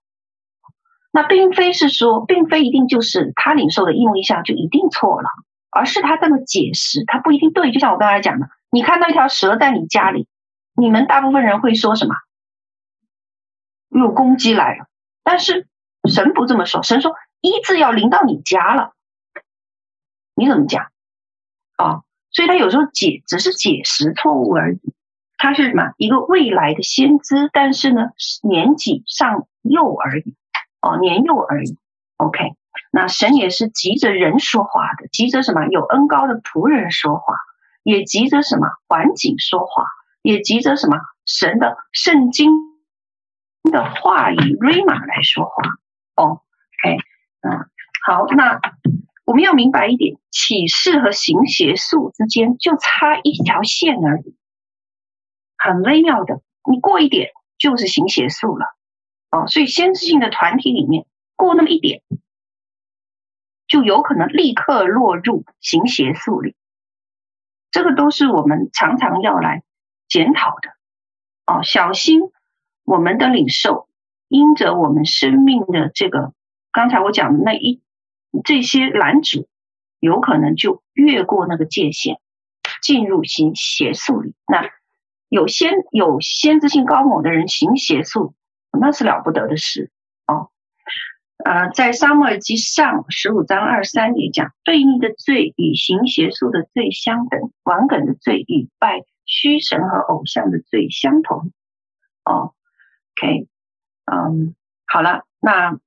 [1.11, 5.29] 那并非是说，并非一定就是他领受的异梦意象就一定错了，
[5.71, 7.73] 而是他这个解释他不一定对。
[7.73, 10.27] 就像我刚才讲的，你看到一条蛇在你家里，
[10.75, 12.15] 你们大部分人会说什么？
[13.89, 14.87] 有攻击来了。
[15.23, 15.67] 但是
[16.09, 18.93] 神不这么说，神说医治要临到你家了，
[20.35, 20.87] 你怎么讲？
[21.79, 22.05] 哦。
[22.31, 24.81] 所以他有时候解只是解释错误而已，
[25.39, 28.11] 他是什么一个未来的先知，但是呢
[28.43, 30.37] 年纪尚幼而已，
[30.83, 31.79] 哦年幼而已。
[32.19, 32.53] OK，
[32.93, 37.35] 那神也是急着人说话的，急着什么有恩高的仆人说话，
[37.83, 39.85] 也急着什么环境说话，
[40.23, 42.51] 也急着什么神的圣经
[43.71, 45.53] 的话语 Rhema 来说话。
[46.17, 46.41] 哦
[46.85, 46.99] ，OK，
[47.43, 47.71] 嗯，
[48.07, 48.61] 好，那。
[49.25, 54.35] 我们要明白一点，启示和行邪术之间就差一条线而已，
[55.59, 56.41] 很微妙的。
[56.65, 58.65] 你过一点就是行邪术了，
[59.31, 61.05] 哦，所以先知性的团体里面
[61.37, 62.01] 过那么一点，
[63.67, 66.57] 就有可能立刻落入行邪术里。
[67.71, 69.63] 这个都是我们常常要来
[70.09, 70.71] 检讨的，
[71.47, 72.21] 哦，小心
[72.85, 73.89] 我们的领受，
[74.29, 76.33] 因着我们生命的这个，
[76.73, 77.83] 刚才我讲的那一。
[78.45, 79.49] 这些拦阻
[80.01, 82.21] 有可能就越过那个界限，
[82.83, 84.35] 进入行邪术里。
[84.47, 84.69] 那
[85.31, 88.35] 有先有先知性高某的人行邪术，
[88.79, 89.91] 那是了不得的事
[90.27, 90.51] 哦。
[91.49, 101.51] 呃，在沙漠耳记上十五章二三节讲，悖逆的罪与行邪术的罪相等，顽梗的罪与拜虚神和偶像的罪相同。
[102.23, 102.53] 哦
[103.17, 103.49] ，OK，
[104.05, 104.55] 嗯，
[104.87, 105.79] 好了，那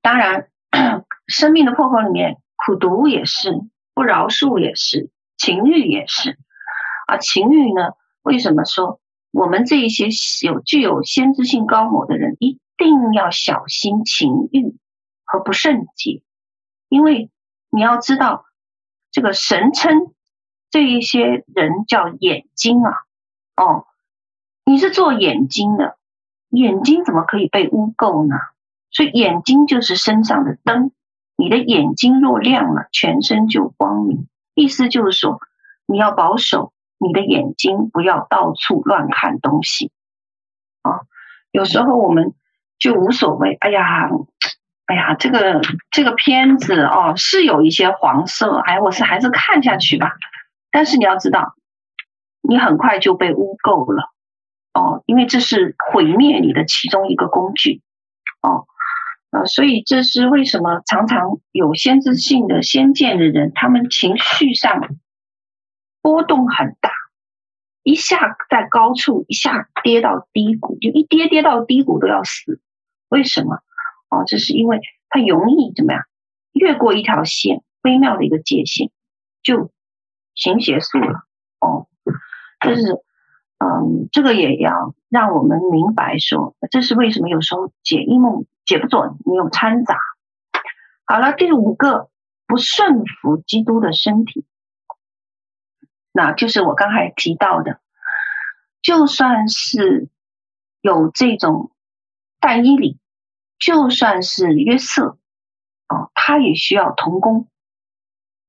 [0.00, 0.48] 当然。
[1.26, 3.50] 生命的破口里面，苦毒也是，
[3.94, 6.38] 不饶恕也是，情欲也是。
[7.08, 7.94] 啊，情欲呢？
[8.22, 9.00] 为什么说
[9.32, 10.06] 我们这一些
[10.46, 14.76] 有具有先知性高某的人一定要小心情欲
[15.24, 16.22] 和不圣洁？
[16.88, 17.30] 因为
[17.70, 18.44] 你要知道，
[19.10, 20.14] 这个神称
[20.70, 22.92] 这一些人叫眼睛啊，
[23.56, 23.86] 哦，
[24.64, 25.98] 你是做眼睛的，
[26.50, 28.36] 眼睛怎么可以被污垢呢？
[28.90, 30.92] 所以眼睛就是身上的灯。
[31.38, 34.26] 你的眼睛若亮了，全身就光明。
[34.54, 35.38] 意思就是说，
[35.84, 39.92] 你要保守你的眼睛，不要到处乱看东西
[40.80, 41.00] 啊。
[41.50, 42.32] 有时候我们
[42.78, 44.08] 就无所谓，哎呀，
[44.86, 45.60] 哎呀，这个
[45.90, 50.12] 这个片子哦，是有一些黄色，哎，我是还是看下去吧。
[50.70, 51.54] 但是你要知道，
[52.42, 54.12] 你很快就被污垢了
[54.74, 57.80] 哦，因为这是毁灭你的其中一个工具
[58.42, 58.66] 哦。
[59.46, 64.80] 所以这是为什么常常有先知性的先见的人，他们情绪上
[66.00, 66.90] 波动很大，
[67.82, 72.60] 一下在高处，一下跌到低谷，就一跌跌到低谷都要死。
[73.08, 73.56] 为什么？
[74.10, 76.02] 哦，这是因为他容易怎么样
[76.52, 78.90] 越过一条线，微妙的一个界限，
[79.42, 79.70] 就
[80.34, 81.24] 行邪术了。
[81.60, 81.88] 哦，
[82.60, 83.02] 这是
[83.58, 88.46] 嗯，这个也要让我们明白说，这是为什么有时候解异梦。
[88.66, 89.96] 解不准，你有掺杂。
[91.04, 92.10] 好了，第五个
[92.48, 94.44] 不顺服基督的身体，
[96.10, 97.78] 那就是我刚才提到的，
[98.82, 100.08] 就算是
[100.80, 101.70] 有这种
[102.40, 102.98] 但伊里，
[103.58, 105.18] 就算是约瑟，
[105.88, 107.48] 哦，他也需要同工，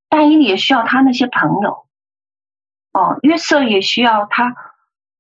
[0.09, 1.88] 但伊里也需要他那些朋友，
[2.93, 4.55] 哦，约瑟也需要他，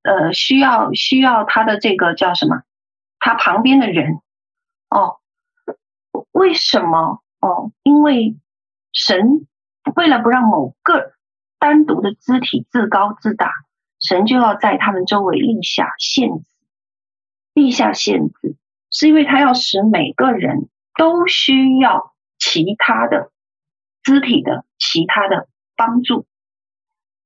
[0.03, 2.63] 呃，需要需要他的这个叫什么？
[3.19, 4.21] 他旁边的人。
[4.89, 5.19] 哦，
[6.31, 7.21] 为什么？
[7.39, 8.37] 哦，因为
[8.93, 9.47] 神
[9.95, 11.13] 为了不让某个
[11.59, 13.51] 单独的肢体自高自大，
[13.99, 16.45] 神就要在他们周围立下限制。
[17.57, 18.55] 立下限制，
[18.91, 23.31] 是因为他要使每个人都需要其他的
[24.03, 26.25] 肢体的其他的帮助。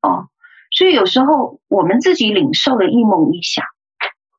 [0.02, 0.30] 哦，
[0.72, 3.66] 所以有时候我们自己领受的异梦异想，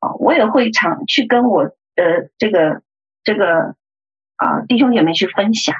[0.00, 2.82] 哦，我也会常去跟我的这个。
[3.24, 3.76] 这个
[4.34, 5.76] 啊、弟兄姐妹去分享。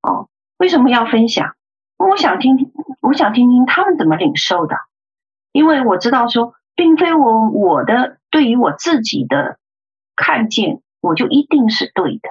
[0.00, 1.54] 哦，为什么要分享？
[1.96, 4.74] 我想听听，我想听听他们怎么领受的，
[5.52, 9.58] 因为我知道说，并非我我的对于我自己的
[10.16, 12.28] 看见，我就一定是对的。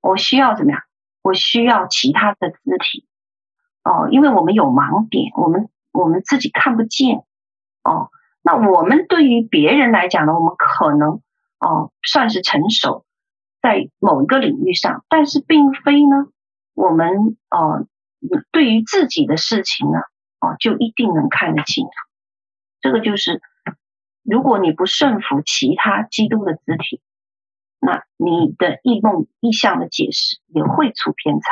[0.00, 0.82] 我需要怎么样？
[1.22, 3.06] 我需要其他的肢体。
[3.82, 7.24] 哦，因为我们有盲点，我们我们自己看不见。
[7.82, 8.10] 哦，
[8.42, 11.20] 那我们对于别人来讲呢，我们可能
[11.58, 13.04] 哦算是成熟
[13.62, 16.26] 在某一个领域上，但是并非呢，
[16.74, 17.86] 我们哦
[18.52, 19.98] 对于自己的事情呢，
[20.40, 21.90] 哦就一定能看得清楚。
[22.80, 23.40] 这个就是，
[24.24, 27.00] 如果你不顺服其他基督的肢体，
[27.78, 31.50] 那你的异梦异象的解释也会出偏差。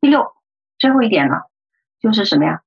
[0.00, 0.34] 第六，
[0.78, 1.50] 最后一点了，
[1.98, 2.62] 就是什么呀？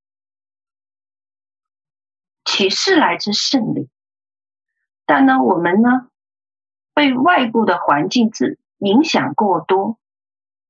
[2.44, 3.88] 启示来自圣灵，
[5.06, 6.10] 但呢，我们呢
[6.94, 9.98] 被外部的环境之影响过多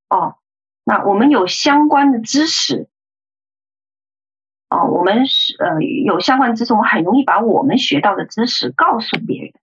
[0.10, 0.36] 哦。
[0.84, 2.90] 那我们有相关的知识
[4.72, 9.54] 哦，我们是呃有相关知识，我很容易把我们学到的知识告诉别人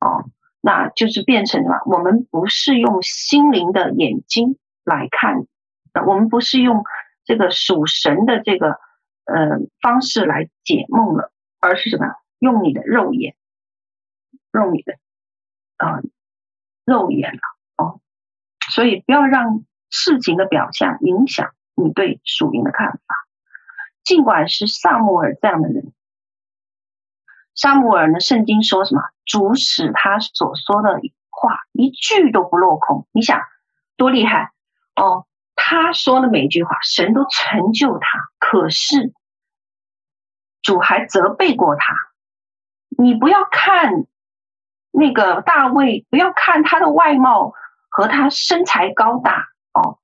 [0.00, 0.24] 哦，
[0.60, 5.46] 那就是变成了我们不是用心灵的眼睛来看，
[6.04, 6.82] 我们不是用
[7.24, 8.80] 这个属神的这个。
[9.30, 11.30] 呃，方式来解梦了，
[11.60, 12.06] 而是什么？
[12.38, 13.36] 用你的肉眼，
[14.54, 14.94] 用你的
[15.76, 16.02] 啊、呃、
[16.86, 17.40] 肉眼了
[17.76, 18.00] 哦。
[18.70, 23.17] 所以不要让事情的表象影响你对属灵的看法。
[24.08, 25.92] 尽管是撒母耳这样的人，
[27.54, 29.02] 撒母耳呢，圣经说什么？
[29.26, 30.98] 主使他所说的
[31.28, 33.06] 话一句都不落空。
[33.12, 33.42] 你想
[33.98, 34.54] 多厉害
[34.96, 35.26] 哦！
[35.54, 38.30] 他说的每一句话，神都成就他。
[38.38, 39.12] 可是。
[40.62, 41.94] 主还责备过他，
[42.88, 44.06] 你不要看
[44.90, 47.52] 那个大卫，不要看他的外貌
[47.90, 49.98] 和他身材高大哦，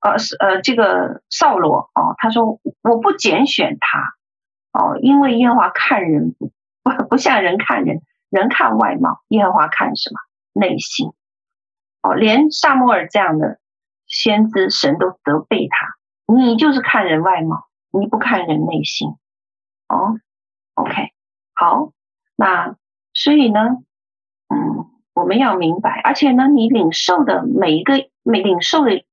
[0.00, 4.14] 呃是呃这个扫罗哦，他说我不拣选他
[4.72, 6.34] 哦，因为耶和华看人
[6.82, 10.16] 不不像人看人，人看外貌，耶和华看什么
[10.52, 11.12] 内心
[12.02, 13.58] 哦，连撒摩尔这样的
[14.06, 19.10] 先知，神都责备他，你就是看人外貌，你不看人内心。
[19.88, 20.14] 哦
[20.74, 21.12] ，OK，
[21.52, 21.90] 好，
[22.36, 22.76] 那
[23.12, 23.60] 所以呢，
[24.48, 29.04] 嗯，我们要明白，而且呢，你领受的每一个每领受的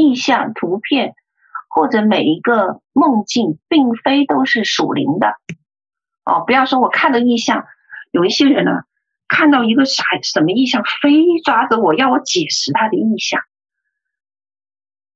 [0.00, 1.14] 意象、图片
[1.68, 5.34] 或者每一个梦境，并非都是属灵的。
[6.24, 7.64] 哦，不要说我看到意象，
[8.10, 8.82] 有一些人呢，
[9.28, 13.40] 看到一个啥什么意象，非抓着我要我解释他的意象。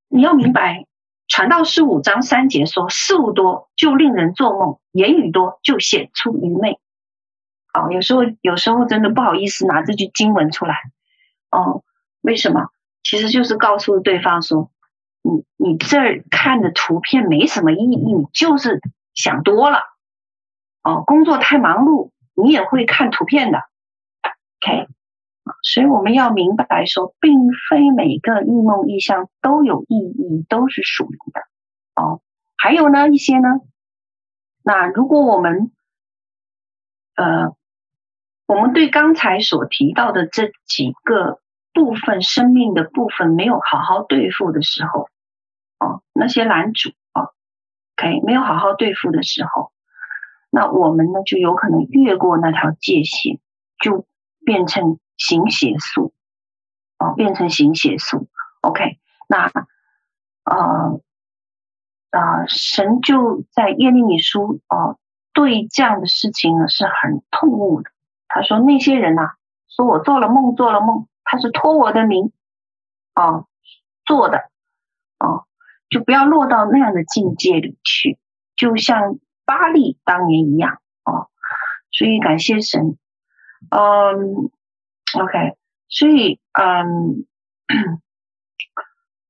[0.07, 0.85] 你要明白。
[1.27, 6.79] 传道书五章三节说：“事物多就令人做梦，言语多就显出愚昧。”
[7.73, 10.75] 哦，有时候有时候真的不好意思拿这句经文出来。
[11.49, 11.83] 哦，
[12.21, 12.67] 为什么？
[13.01, 14.69] 其实就是告诉对方说
[15.25, 18.79] ：“你你这儿看的图片没什么意义，你就是
[19.13, 19.79] 想多了。”
[20.83, 23.59] 哦，工作太忙碌，你也会看图片的。
[24.61, 24.87] OK。
[25.61, 27.33] 所以我们要明白来说，并
[27.69, 31.41] 非每个异梦异象都有意义，都是属灵的
[32.01, 32.21] 哦。
[32.57, 33.49] 还有呢，一些呢，
[34.63, 35.71] 那如果我们
[37.15, 37.55] 呃，
[38.47, 41.39] 我们对刚才所提到的这几个
[41.73, 45.09] 部分生命的部分没有好好对付的时候，
[45.85, 47.33] 哦，那些拦阻哦
[47.95, 49.71] ，OK，没有好好对付的时候，
[50.49, 53.39] 那我们呢就有可能越过那条界限，
[53.79, 54.05] 就
[54.45, 54.99] 变成。
[55.17, 56.11] 行邪术，
[56.99, 58.27] 哦，变成行邪术。
[58.59, 59.49] OK，那，
[60.43, 60.99] 呃，
[62.11, 64.99] 呃，神就在耶利米书哦，
[65.31, 67.91] 对这样的事情呢是很痛恶的。
[68.27, 69.35] 他说那些人呐、
[69.69, 72.33] 说我做了梦，做了梦，他是托我的名，
[73.15, 73.47] 哦，
[74.03, 74.49] 做的，
[75.17, 75.45] 哦，
[75.95, 78.19] 就不要落到那样的境界里去，
[78.57, 81.29] 就像巴利当年一样，哦，
[81.89, 82.97] 所以感谢神，
[83.69, 84.51] 嗯。
[85.17, 85.55] OK，
[85.87, 87.25] 所以，嗯，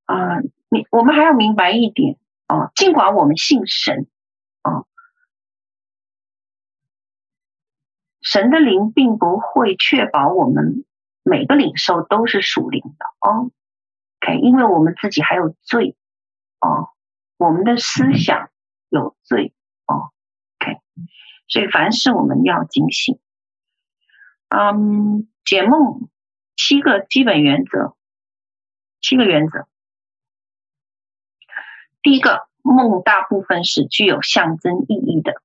[0.05, 0.39] 啊、
[0.69, 4.07] 你我们还要明白一点哦，尽管我们信神，
[4.63, 4.87] 哦，
[8.21, 10.85] 神的灵并不会确保我们
[11.21, 13.51] 每个领受都是属灵的哦。
[14.21, 15.95] OK，因为我们自己还有罪
[16.59, 16.89] 哦，
[17.37, 18.49] 我们的思想
[18.89, 19.53] 有罪
[19.87, 20.11] 哦。
[20.59, 20.79] OK，
[21.47, 23.19] 所以凡事我们要警醒，
[24.49, 25.27] 嗯。
[25.45, 26.09] 解梦
[26.55, 27.95] 七个基本原则，
[28.99, 29.67] 七个原则。
[32.01, 35.35] 第一个，梦大部分是具有象征意义的，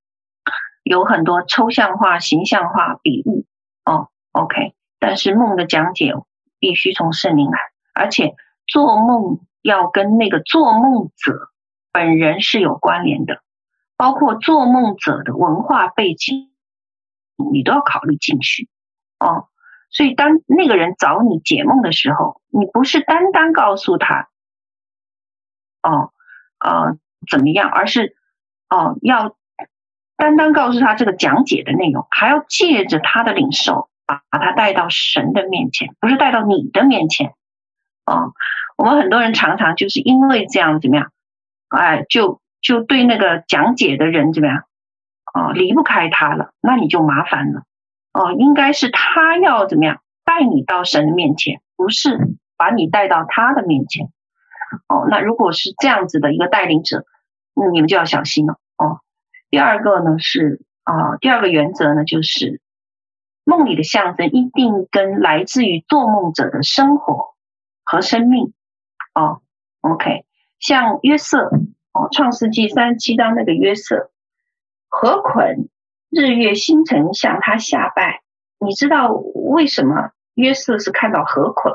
[0.83, 3.45] 有很多抽象化、形象化、比喻。
[3.85, 4.75] 哦，OK。
[4.99, 6.15] 但是梦的讲解
[6.59, 7.59] 必须从圣灵来，
[7.93, 8.35] 而且
[8.67, 11.51] 做梦要跟那个做梦者
[11.93, 13.43] 本人是有关联的，
[13.97, 16.53] 包括做梦者的文化背景，
[17.53, 18.69] 你都要考虑进去
[19.19, 19.49] 哦。
[19.91, 24.29] 所以当那个人找你解梦的时候，你不是单单告诉他，
[25.83, 26.13] 哦，
[26.59, 26.97] 呃，
[27.31, 28.17] 怎么样，而是
[28.69, 29.37] 哦要。
[30.17, 37.33] 单单告诉他这个讲解的内容，还要借着他的领受，把他带到神的面前，不是带到你的面前。
[38.05, 38.35] 哦，
[38.81, 41.13] 我们很多人常常就是因为这样怎么样，
[41.69, 44.65] 哎，就就对那个讲解的人怎么样，
[45.35, 47.65] 哦，离不开他了，那你就麻烦了。
[48.15, 52.19] 哦，应该是他要怎么样带你到神的面前，不是
[52.57, 54.07] 把你带到他的面前。
[54.89, 57.05] 哦，那如果是这样子的一个带领者，
[57.53, 58.55] 那你们就要小心了。
[58.79, 59.01] 哦。
[59.51, 62.63] 第二个呢是啊，第二个原则呢就是
[63.45, 67.35] 梦里的象征一定跟来自于做梦者的生活
[67.85, 68.55] 和生命
[69.15, 69.43] 哦。
[69.81, 70.25] OK，
[70.59, 71.51] 像约瑟
[71.93, 74.11] 哦，《创世纪》三十七章那个约瑟，
[74.89, 75.69] 何捆
[76.11, 78.23] 日月星辰向他下拜，
[78.59, 81.73] 你知道为什么约瑟是看到何捆？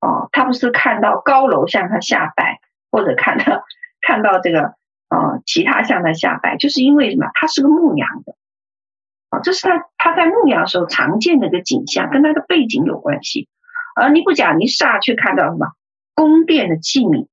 [0.00, 3.64] 哦，他不是看到高楼向他下拜，或者看到
[4.00, 4.76] 看到这个。
[5.10, 7.30] 呃，其他向他下拜，就是因为什么？
[7.32, 8.34] 他是个牧羊的，
[9.30, 13.48] 啊，这是他他在牧羊时候常见的一个景象，跟他的背景有关系。
[13.96, 15.68] 而尼布甲尼撒却看到什么？
[16.18, 17.28] 宫殿的器皿，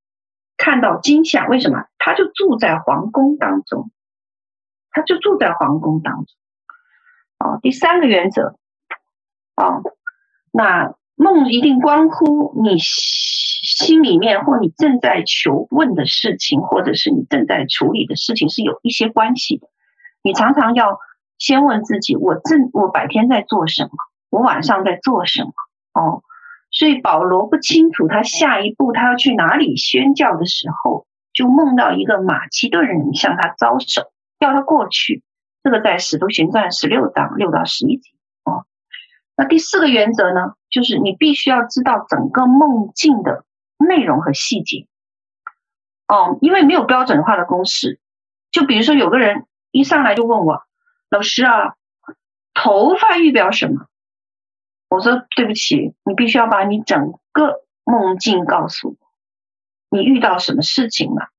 [0.57, 1.86] 看到金像，为什么？
[1.97, 3.89] 他就住在皇宫当中，
[4.91, 6.27] 他就住在皇宫当中。
[7.39, 8.59] 啊，第三个原则，
[9.55, 9.81] 啊，
[10.51, 12.77] 那梦一定关乎你。
[12.77, 19.67] 心里面或你正在求问的事情，或者是你正在处理的事情是有一些关系的。
[20.21, 20.99] 你常常要
[21.39, 23.89] 先问自己：我正我白天在做什么？
[24.29, 25.51] 我晚上在做什么？
[25.93, 26.23] 哦，
[26.76, 35.23] 所以保罗不清楚他下一步他要去哪里宣教的时候，就梦到一个马其顿人向他招手，叫他过去。
[35.63, 38.11] 这个在《使徒行传》十六章六到十一节。
[38.43, 38.67] 哦，
[39.36, 43.43] 那第四个原则呢，就是你必须要知道整个梦境的。
[43.78, 44.88] 内容和细节，
[46.07, 47.99] 哦，因为没有标准化的公式。
[48.49, 50.63] 就比如说，有个人一上来就问我
[51.11, 51.76] ：“老师啊，
[52.53, 53.88] 头发预表什么？”
[54.89, 59.97] 我说：“对不起，你必须要把你整个梦境告诉我。
[59.97, 61.29] 你遇到什么事情了？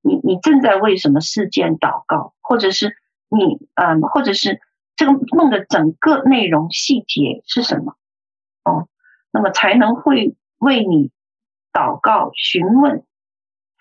[0.00, 2.34] 你你正在为什么事件祷告？
[2.40, 2.96] 或者是
[3.28, 4.60] 你嗯，或者是
[4.96, 7.96] 这个梦的整个内容细节是什么？
[8.64, 8.88] 哦，
[9.30, 11.10] 那么才能会为你。”
[11.76, 13.04] 祷告、询问，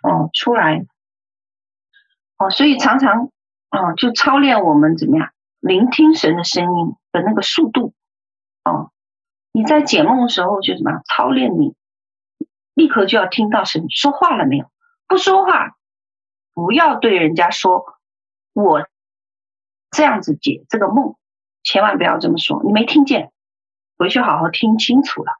[0.03, 0.85] 哦，出来，
[2.37, 3.31] 哦，所以常常，
[3.71, 7.93] 哦，就操练我们怎么样聆听神的声音的那个速度，
[8.65, 8.91] 哦，
[9.55, 11.75] 你在解梦的时候就怎么操练你，
[12.73, 14.69] 立刻就要听到神说话了没有？
[15.07, 15.77] 不说话，
[16.53, 17.85] 不要对人家说，
[18.51, 18.85] 我
[19.91, 21.15] 这样子解这个梦，
[21.63, 23.31] 千万不要这么说，你没听见，
[23.97, 25.31] 回去好好听清楚了，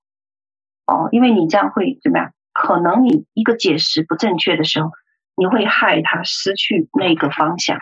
[0.86, 2.34] 哦，因为你这样会怎么样？
[2.54, 4.92] 可能你一个解释不正确的时候，
[5.36, 7.80] 你会害他失去那个方向。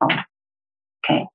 [0.00, 1.28] 哦，OK，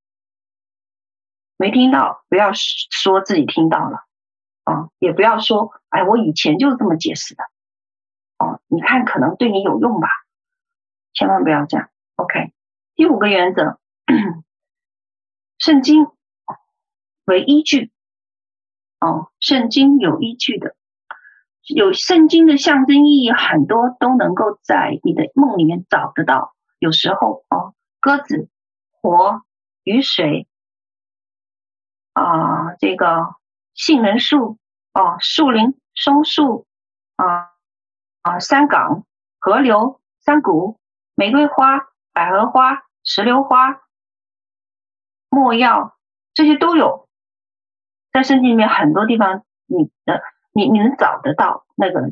[1.56, 4.04] 没听到，不要说自己听到了，
[4.70, 7.44] 啊，也不要说，哎，我以前就是这么解释的，
[8.38, 10.08] 哦，你看可能对你有用吧，
[11.14, 11.90] 千万不要这样。
[12.18, 12.54] OK，
[12.94, 13.80] 第五个原则，
[15.58, 16.08] 圣经
[17.26, 17.92] 为依据，
[19.00, 20.76] 哦，圣经有依据的。
[21.68, 26.54] 有圣经的象征意义很多，都能够在你的梦里面找得到。
[26.80, 28.50] 有时候哦，鸽子、
[29.02, 29.42] 火、
[29.84, 30.48] 雨水
[32.14, 33.36] 啊，这个
[33.80, 34.60] 杏仁树
[34.94, 36.68] 哦，树林、松树
[37.16, 37.48] 啊
[38.22, 39.06] 啊，山岗、
[39.40, 40.78] 河流、山谷、
[41.16, 43.80] 玫瑰花、百合花、石榴花、
[45.30, 45.98] 没药，
[46.34, 47.08] 这些都有。
[48.12, 50.22] 在圣经里面很多地方，你的。
[50.52, 52.12] 你你能找得到那个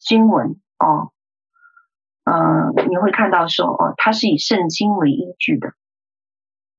[0.00, 1.12] 经文哦，
[2.24, 5.68] 嗯、你会看到说哦，它是以圣经为依据的，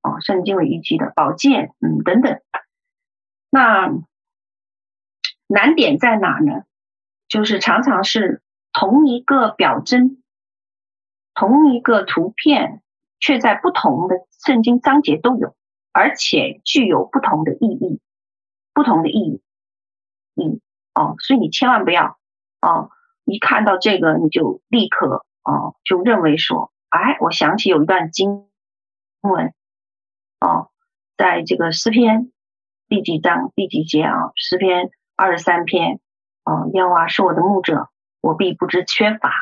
[0.01, 2.41] 哦，圣经为依据的宝剑，嗯，等等。
[3.49, 3.87] 那
[5.47, 6.63] 难点在哪呢？
[7.27, 8.41] 就是常常是
[8.71, 10.21] 同一个表征，
[11.33, 12.81] 同一个图片，
[13.19, 15.55] 却在不同的圣经章节都有，
[15.91, 17.99] 而且具有不同的意义，
[18.73, 19.41] 不同的意义，
[20.35, 20.61] 嗯。
[20.99, 22.17] 哦，所以你千万不要
[22.59, 22.89] 哦，
[23.23, 28.47] 一看到这个你就立刻哦，就认为说，哎，我想起有一段经
[29.21, 29.53] 文
[30.39, 30.71] 哦，
[31.15, 32.31] 在这个诗篇
[32.87, 34.31] 第几章第几节啊？
[34.35, 35.99] 诗篇二十三篇
[36.45, 37.89] 哦，耶和华是我的牧者，
[38.21, 39.33] 我必不知缺乏。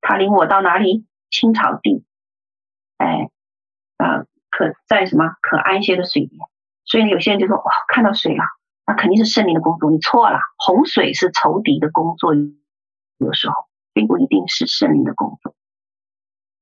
[0.00, 1.06] 他领我到哪里？
[1.30, 2.04] 青草地，
[2.98, 3.30] 哎，
[3.96, 6.40] 呃，可在什么可安歇的水边。
[6.84, 8.44] 所以有些人就说：哇，看到水了，
[8.86, 9.90] 那肯定是圣灵的工作。
[9.90, 12.34] 你错了，洪水是仇敌的工作，
[13.16, 13.54] 有时候
[13.94, 15.56] 并不一定是圣灵的工作。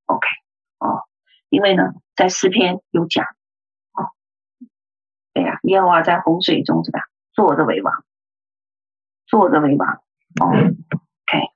[0.06, 0.26] OK，
[0.78, 1.02] 哦，
[1.50, 3.26] 因为呢，在诗篇有讲，
[3.92, 4.14] 哦，
[5.34, 8.04] 对呀，耶和华在洪水中怎么样坐着为王，
[9.32, 9.88] 坐着为王。
[10.42, 11.48] 哦，OK，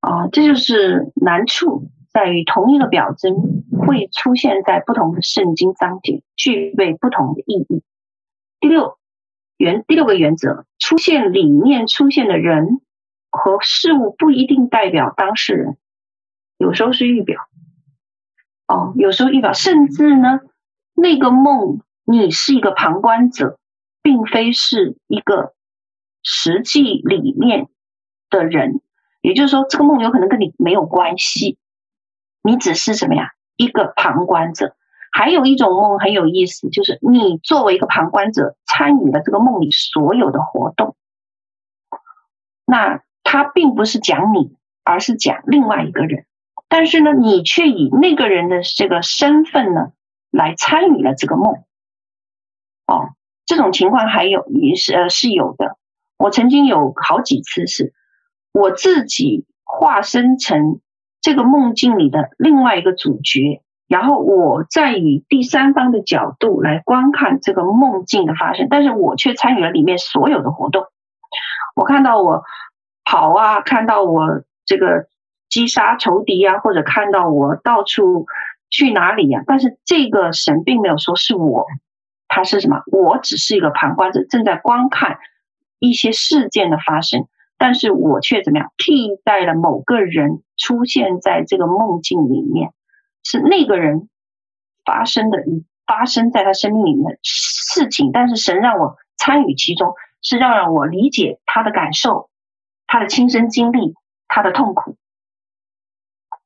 [0.00, 1.90] 哦，这就是难处。
[2.10, 3.36] 在于同一个表征
[3.86, 7.82] 会出现在不同的圣经章节，具备不同的意义。
[8.60, 8.98] 第六
[9.58, 12.80] 原第六个原则，出现里面出现的人
[13.30, 15.76] 和事物不一定代表当事人，
[16.56, 17.42] 有时候是预表，
[18.66, 20.40] 哦，有时候预表，甚至呢，
[20.94, 23.60] 那个梦你是一个旁观者，
[24.02, 25.52] 并非是一个
[26.22, 27.68] 实际里面
[28.30, 28.80] 的人，
[29.20, 31.58] 也就是说，这个梦有可能跟你没有关系。
[32.42, 33.32] 你只是什么呀？
[33.56, 34.74] 一个旁观者。
[35.10, 40.96] 还有一种梦很有意思，就是你作为一个旁观者，参与了这个梦里所有的活动。
[42.66, 44.54] 那他并不是讲你，
[44.84, 46.26] 而是讲另外一个人。
[46.68, 49.92] 但是呢，你却以那个人的这个身份呢，
[50.30, 51.64] 来参与了这个梦。
[52.86, 53.14] 哦，
[53.46, 55.77] 这种情况还有也是呃是有的。
[56.18, 57.94] 我曾经有好几次是
[58.52, 60.80] 我自己化身成。
[61.20, 70.84] 这个梦境里的另外一个主角，然后我再以第三方的角度来观看这个梦境的发生，但是我却参与了里面所有的活动。
[71.74, 72.44] 我看到我
[73.04, 75.08] 跑啊，看到我这个
[75.50, 78.26] 击杀仇敌啊，或者看到我到处
[78.70, 81.66] 去哪里呀、但是这个神并没有说是我，
[82.28, 82.82] 他是什么？
[82.92, 85.18] 我只是一个旁观者，正在观看
[85.78, 87.28] 一些事件的发生。
[87.60, 92.72] 但是我却怎么样替代了某个人出现在这个梦境里面，
[93.24, 94.08] 是那个人
[94.84, 95.38] 发生的
[95.84, 102.30] 发生在他生命里面的事情，但是神让我参与其中，是让让我理解他的感受，
[102.86, 103.94] 他的亲身经历，
[104.28, 104.96] 他的痛苦。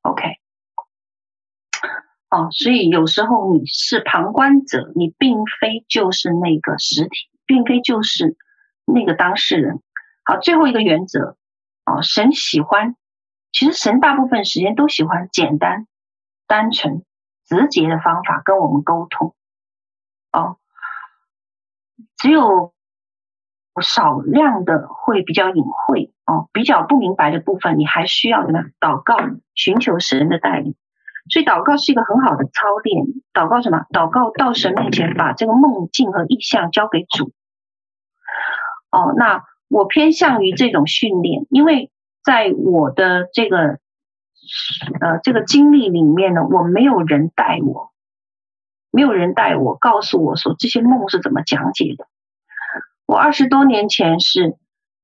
[0.01, 0.23] OK，
[2.31, 8.35] 哦，所以有时候你是旁观者，你并非就是那个实体，并非就是
[8.85, 9.81] 那个当事人。
[10.25, 11.37] 好，最后一个原则，
[11.85, 12.95] 哦，神喜欢，
[13.51, 15.85] 其实神大部分时间都喜欢简单、
[16.47, 17.03] 单纯、
[17.45, 19.35] 直接的方法跟我们沟通，
[20.31, 20.57] 哦，
[22.17, 22.73] 只有
[23.81, 28.61] 少量的会比较隐晦，哦，比较不明白的部分，你还需要怎么？
[28.79, 29.17] 祷告，
[29.55, 30.75] 寻求神的带领。
[31.29, 33.05] 所以祷告是一个很好的操练。
[33.33, 33.85] 祷告什么？
[33.91, 37.33] 祷告到神面前，把这个梦境和意象交给主。
[38.93, 39.43] 哦，那。
[39.69, 41.89] 我偏向于这种训练，因为
[42.23, 43.79] 在我的这个
[45.01, 47.91] 呃这个经历里面呢，我没有人带我，
[48.91, 52.05] 没有人带我，告诉我说这些梦是怎么讲解的。
[53.07, 54.57] 我二十多年前是，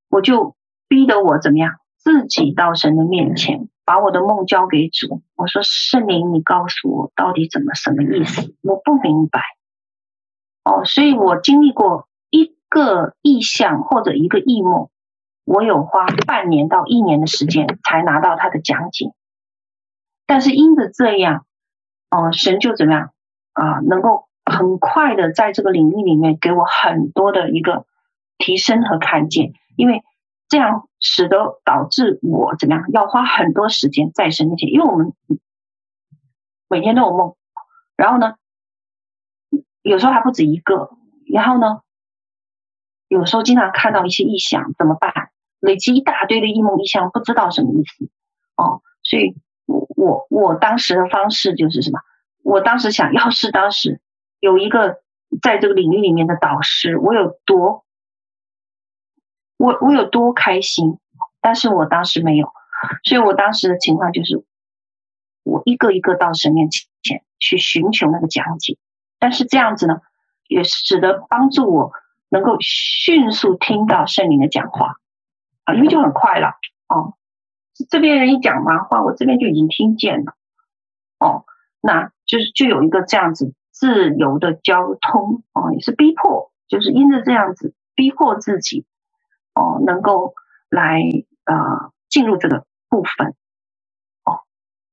[0.08, 0.56] 我就
[0.88, 5.24] 逼得我怎么样，自己到神的面前，把我的梦交给主。
[5.36, 8.54] 我说圣灵，你告诉我到底怎么什么意思？
[8.62, 9.42] 我不明白。
[10.64, 12.08] 哦，所以我经历过。
[12.70, 14.90] 个意象或者一个异梦，
[15.44, 19.12] 我有花半年到一年的时间才拿到他的讲解。
[20.28, 21.46] 但是因着这样，
[22.12, 23.12] 哦、神就怎么样
[23.54, 27.88] 啊、能够很快的在这个领域里面给我很多的一个
[28.38, 30.04] 提升和看见，因为
[30.48, 35.14] 这样使得导致我怎么样要花很多时间在神面前，因为我们
[36.70, 37.36] 每天都有梦，
[37.98, 38.36] 然后呢，
[39.82, 40.92] 有时候还不止一个，
[41.26, 41.82] 然后呢。
[43.10, 45.12] 有时候经常看到一些异象，怎么办？
[45.60, 48.10] 累积一大堆的异梦异象，不知道什么意思
[48.56, 48.82] 哦。
[49.04, 49.36] 所以
[49.66, 52.00] 我我我当时的方式就是什么？
[52.44, 54.00] 我当时想要是当时
[54.40, 55.02] 有一个
[55.42, 57.84] 在这个领域里面的导师，我有多
[59.58, 60.98] 我我有多开心。
[61.42, 62.52] 但是我当时没有，
[63.04, 64.46] 所以我当时的情况就是，
[65.44, 68.78] 我一个一个到神面前去寻求那个讲解。
[69.20, 70.02] 但是这样子呢，
[70.48, 71.94] 也使得帮助我。
[72.30, 74.96] 能够迅速听到圣灵的讲话
[75.64, 76.54] 啊，因为就很快了
[76.88, 77.16] 哦。
[77.90, 80.34] 这边人一讲完话，我这边就已经听见了
[81.20, 81.46] 哦。
[81.82, 88.86] 那就是就有一个这样子自由的交通哦，也是逼迫，就是因着这样子逼迫自己
[89.56, 90.34] 哦，能够
[90.70, 91.02] 来
[91.46, 93.34] 呃进入这个部分
[94.24, 94.42] 哦。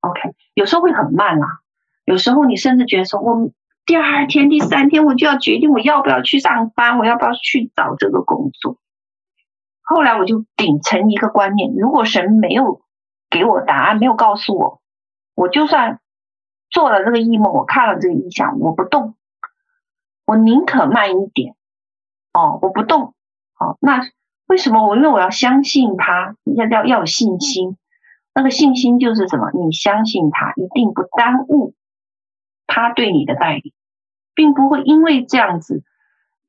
[0.01, 1.61] OK，有时候会很慢啦，
[2.05, 3.51] 有时候你甚至觉得说我。
[3.87, 8.79] 第二天、第三天，我就要决定我要不要去上班，我要不要去找这个工作。
[9.81, 12.83] 后来我就秉承一个观念：如果神没有
[13.31, 14.81] 给我答案，没有告诉我，
[15.37, 16.01] 我就算
[16.69, 19.15] 做了这个异梦，我看了这个异象，我不动，
[20.27, 21.55] 我宁可慢一点。
[22.33, 23.15] 哦，我不动。
[23.61, 24.03] 哦，那
[24.49, 24.97] 为什么我？
[24.97, 27.77] 因为我要相信他，要要要有信心。
[28.35, 29.53] 那个信心就是什么？
[29.53, 31.75] 你相信他一定不耽误
[32.67, 33.73] 他对你的带领，
[34.37, 35.83] 并不会因为这样子。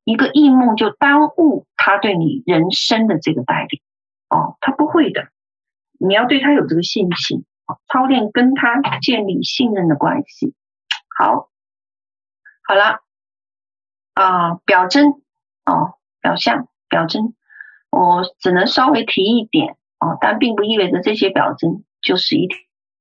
[0.04, 3.82] 一个异梦就耽误他对你人生的这个带领
[4.30, 5.28] 哦，他不会的，
[6.00, 7.44] 你要对他有这个信心，
[7.92, 10.54] 操练跟他建立信任的关系。
[11.18, 11.50] 好，
[12.66, 13.02] 好了，
[14.14, 15.10] 啊、表征
[15.66, 17.34] 哦，表象表征，
[17.92, 22.48] 我只能稍微提一点哦，但并不意味着这些表征就是一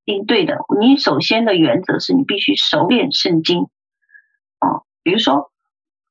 [0.05, 0.59] 定对的。
[0.80, 3.68] 你首先的原则是你必须熟练圣经，
[5.07, 5.52] 比如说。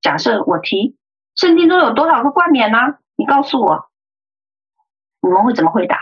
[0.01, 0.95] 假设我提
[1.33, 2.77] 圣经中有多少个冠冕呢？
[3.15, 3.89] 你告诉我，
[5.19, 5.97] 你们会怎么回答？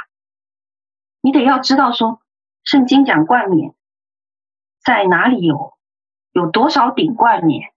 [1.22, 2.20] 你得要知道说，
[2.66, 3.74] 圣经讲冠冕
[4.84, 5.78] 在哪里有，
[6.34, 7.72] 有多少顶冠冕？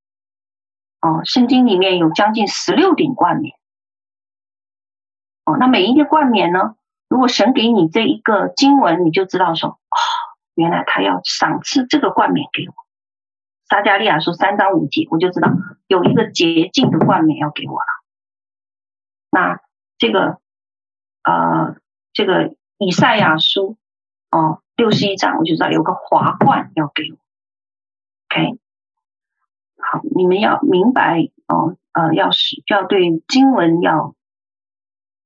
[1.01, 3.55] 哦，圣经里面有将近十六顶冠冕。
[5.45, 6.75] 哦，那每一个冠冕呢？
[7.09, 9.99] 如果神给你这一个经文，你就知道说，哦，
[10.57, 12.86] 原来他要赏赐这个冠冕给我。
[13.69, 15.51] 撒迦利亚书三章五节，我就知道
[15.89, 17.87] 有一个洁净的冠冕要给我了。
[19.31, 19.61] 那
[19.99, 20.41] 这个
[21.25, 21.77] 呃，
[22.13, 23.77] 这个以赛亚书
[24.31, 27.19] 哦六十一章，我就知道有个华冠要给我。
[28.29, 28.59] OK，
[29.79, 34.15] 好，你们要明白哦，呃，要是要对经文要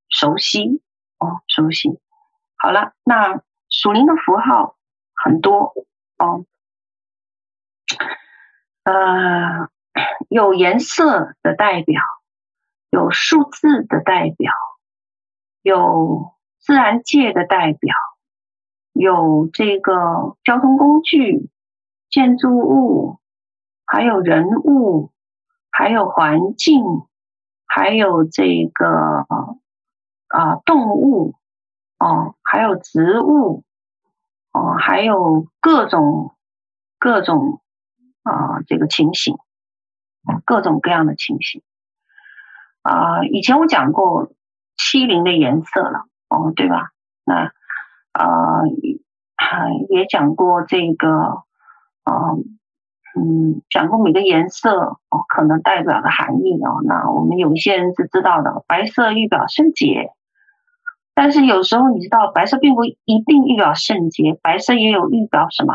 [0.08, 0.80] 熟悉
[1.18, 2.00] 哦，熟悉。
[2.56, 4.76] 好了，那属灵的符号
[5.14, 5.74] 很多
[6.16, 6.46] 哦。
[8.82, 9.68] 呃，
[10.28, 12.00] 有颜色的代表，
[12.90, 14.52] 有数字的代表，
[15.62, 17.94] 有自然界的代表，
[18.94, 21.50] 有这个交通工具、
[22.08, 23.18] 建筑物，
[23.84, 25.12] 还有人物，
[25.70, 26.82] 还有环境，
[27.66, 29.26] 还有这个
[30.28, 31.34] 啊、动物
[31.98, 33.62] 哦，还有植物
[34.52, 36.34] 哦，还有各种
[36.98, 37.60] 各种。
[38.22, 39.36] 啊、这个情形，
[40.44, 41.62] 各种各样的情形。
[42.82, 44.32] 啊、以前我讲过
[44.76, 46.90] 七灵的颜色了，哦，对吧？
[47.24, 47.52] 那
[48.12, 48.62] 啊、
[49.88, 51.08] 也讲过这个，
[52.04, 52.36] 呃、
[53.16, 56.82] 嗯，讲过每个颜色哦，可能代表的含义哦。
[56.84, 60.12] 那我们有一些人是知道的，白色预表圣洁，
[61.14, 65.74] 但是有时候你知道，白色并不一定预表圣洁，白色也有预表什么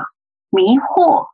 [0.49, 1.29] 迷惑。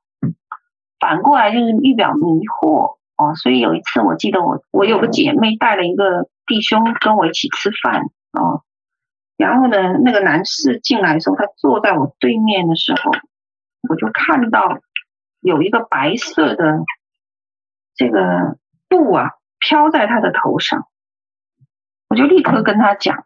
[1.01, 8.63] 反过来就是预表迷惑哦，所以有一次我记得我我有个姐妹带了一个弟兄跟我一起吃饭哦，
[9.35, 13.11] 然后呢，那个男士进来的时候，他坐在我对面的时候，
[13.89, 14.79] 我就看到
[15.39, 16.85] 有一个白色的
[17.95, 20.87] 这个布啊飘在他的头上，
[22.09, 23.25] 我就立刻跟他讲，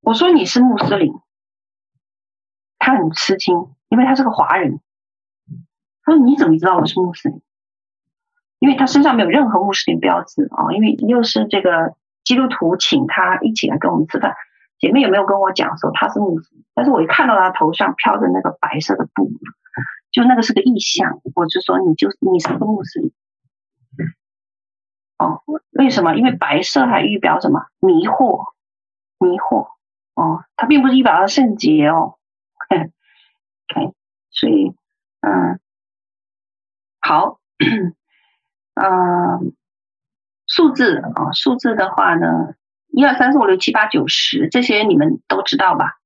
[0.00, 1.12] 我说你是穆斯林，
[2.78, 4.80] 他很吃惊，因为他是个华人。
[6.10, 7.40] 说：“你怎么知道我是穆斯林？
[8.58, 10.72] 因为他身上没有任何穆斯林标志啊！
[10.72, 11.94] 因为又是这个
[12.24, 14.34] 基督徒请他一起来跟我们吃饭，
[14.78, 16.64] 姐妹有没有跟我讲说他是穆斯林？
[16.74, 19.30] 但是我一看到他头上飘着那个白色的布，
[20.10, 23.12] 就那个是个意象，我就说你就你是个穆斯林。
[25.18, 26.14] 哦，为什么？
[26.16, 27.66] 因为白色还预表什么？
[27.78, 28.52] 迷惑，
[29.18, 29.68] 迷惑
[30.14, 32.16] 哦，它并不是预表的圣洁哦。
[32.68, 33.94] OK，
[34.30, 34.74] 所以
[35.20, 35.58] 嗯。”
[37.00, 37.40] 好，
[38.74, 39.54] 嗯、
[40.46, 42.54] 数字啊，数字的话呢，
[42.88, 45.98] 一二三四五六七八九十，这些你们都知道吧？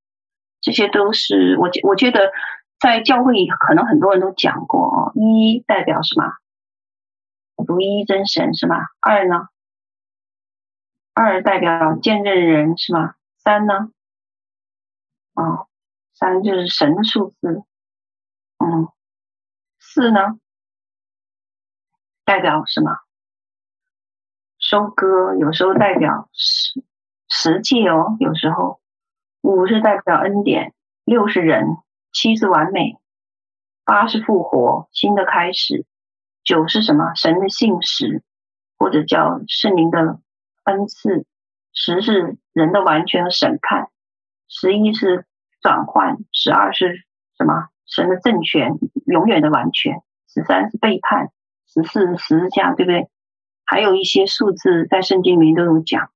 [0.60, 2.32] 这些都是我觉我觉得
[2.80, 5.12] 在教会可能很多人都讲过哦。
[5.14, 6.32] 一代表什么？
[7.66, 8.76] 独一真神是吧？
[9.00, 9.48] 二呢？
[11.12, 13.16] 二代表见证人是吧？
[13.36, 13.90] 三呢？
[15.34, 15.68] 哦，
[16.14, 17.64] 三就是神的数字。
[18.58, 18.88] 嗯，
[19.78, 20.38] 四呢？
[22.24, 22.98] 代表什么？
[24.58, 26.82] 收割，有时候代表实
[27.28, 28.80] 实际哦，有时候
[29.42, 30.72] 五是代表恩典，
[31.04, 31.76] 六是人，
[32.12, 32.98] 七是完美，
[33.84, 35.84] 八是复活，新的开始，
[36.42, 37.14] 九是什么？
[37.14, 38.22] 神的信实，
[38.78, 40.18] 或者叫圣灵的
[40.64, 41.26] 恩赐，
[41.74, 43.90] 十是人的完全和审判，
[44.48, 45.26] 十一是
[45.60, 47.04] 转换，十二是
[47.36, 47.68] 什么？
[47.86, 51.30] 神的政权永远的完全，十三是背叛。
[51.74, 53.10] 十四十字架，对不对？
[53.64, 56.10] 还有一些数字在圣经里面都有讲。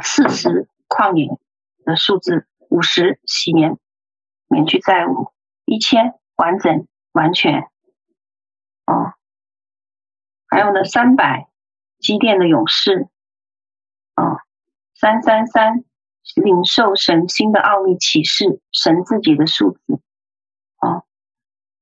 [0.00, 1.28] 四十旷野
[1.84, 3.76] 的数字，五十洗年
[4.46, 5.32] 免去债务，
[5.64, 7.62] 一千完整完全。
[8.86, 9.14] 哦，
[10.46, 11.48] 还有呢，三百
[11.98, 13.08] 基甸的勇士，
[14.14, 14.38] 哦，
[14.94, 15.84] 三三三
[16.36, 20.00] 领受神新的奥秘启示，神自己的数字。
[20.80, 21.04] 哦，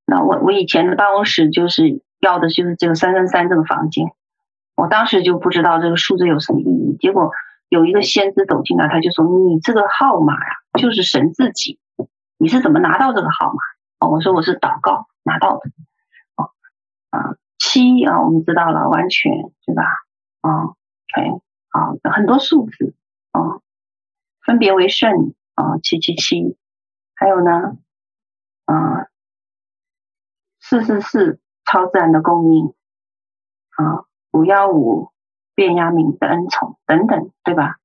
[0.06, 4.06] 那我我以前的办公室就是要的就是这个三三三这个房间。
[4.74, 7.30] 我当时就不知道这个数字有什么意义，结果
[7.68, 11.78] 有一个先知走进来，他就说：“你这个号码呀，就是神自己，
[12.36, 13.54] 你是怎么拿到这个号码？”
[14.00, 15.70] 哦，我说我是祷告拿到的。
[16.36, 16.50] 哦，
[17.08, 19.32] 啊，七啊，我们知道了，完全
[19.64, 19.82] 对吧？
[20.42, 21.40] 啊，OK，
[21.70, 22.94] 啊，很多数字
[23.32, 23.40] 啊，
[24.44, 26.56] 分别为圣啊，七七七，
[27.14, 27.78] 还有呢，
[28.66, 29.06] 啊，
[30.60, 32.72] 四四四，超自然的供应
[33.76, 34.06] 啊。
[34.32, 35.10] 五幺五，
[35.54, 37.76] 便雅悯的恩宠等等，对吧？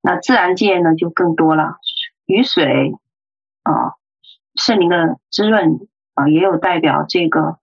[0.00, 1.78] 那自然界呢就更多了，
[2.26, 2.94] 雨水
[3.64, 3.94] 啊，
[4.54, 7.58] 圣灵的滋润啊，也有代表这个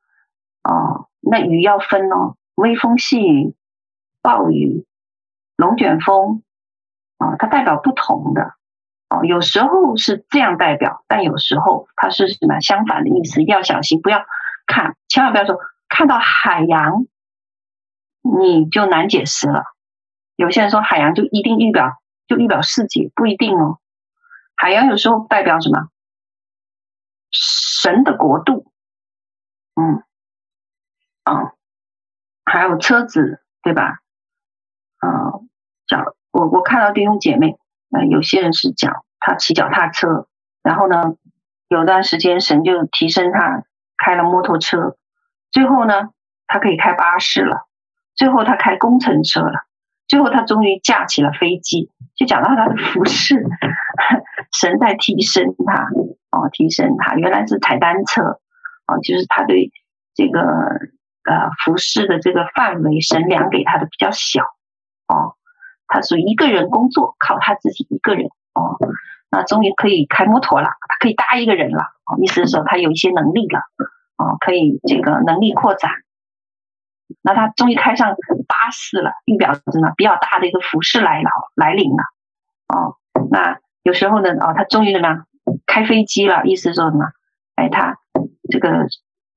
[0.61, 1.05] 啊。
[1.21, 3.55] 那雨要分哦，微风细雨、
[4.21, 4.85] 暴雨、
[5.55, 6.43] 龙卷风
[7.17, 8.55] 啊，它代表不同的
[9.09, 9.23] 哦。
[9.23, 13.41] 有时候是这样代表，但有时候它是什么相反的意思？
[13.43, 14.25] 要小心，不要
[14.71, 15.57] 看，千万不要说
[15.89, 17.05] 看到海洋。
[18.23, 19.63] 你就难解释了。
[20.35, 23.79] 有些人说海洋就一定预表就预表世界，不一定哦。
[24.55, 25.89] 海洋有时候代表什么？
[27.31, 28.71] 神的国度。
[29.73, 30.03] 嗯，
[31.23, 31.53] 啊，
[32.45, 33.97] 还有车子，对吧？
[34.99, 35.41] 啊，
[35.87, 37.57] 脚我我看到弟兄姐妹，
[37.89, 40.27] 那有些人是脚他骑脚踏车，
[40.61, 41.15] 然后呢，
[41.69, 43.63] 有段时间神就提升他
[44.03, 44.97] 开了摩托车，
[45.51, 46.09] 最后呢，
[46.47, 47.67] 他可以开巴士了。
[48.15, 49.65] 最后他开工程车了，
[50.07, 51.91] 最后他终于架起了飞机。
[52.15, 53.43] 就讲到他的服饰，
[54.59, 55.85] 神在提升他
[56.31, 57.15] 哦，提升他。
[57.15, 58.21] 原来是踩单车
[58.85, 59.71] 哦，就是他对
[60.13, 64.43] 这个呃服饰的这个范围，神量给他的比较小
[65.07, 65.35] 哦。
[65.87, 68.77] 他属于一个人工作，靠他自己一个人哦。
[69.31, 72.19] 那终于可以开摩托了，他可以搭一个人了哦。
[72.21, 73.61] 意思是说他有一些能力了
[74.17, 75.89] 哦，可以这个能力扩展。
[77.21, 78.15] 那他终于开上
[78.47, 82.03] 巴士了，预表示呢比较大的一个服事来了来临了
[82.67, 82.97] 哦。
[83.29, 85.27] 那有时候呢哦，他终于怎么样
[85.65, 86.43] 开飞机了？
[86.45, 87.05] 意思说什么？
[87.55, 87.97] 哎，他
[88.49, 88.87] 这个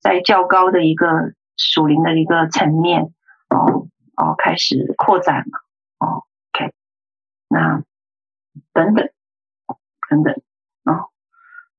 [0.01, 1.07] 在较高的一个
[1.57, 3.12] 属灵的一个层面
[3.49, 3.86] 哦
[4.16, 5.64] 哦开始扩展了
[5.99, 6.24] 哦。
[6.53, 6.72] OK，
[7.49, 7.82] 那
[8.72, 9.09] 等等
[10.11, 10.35] 等等
[10.85, 11.07] 啊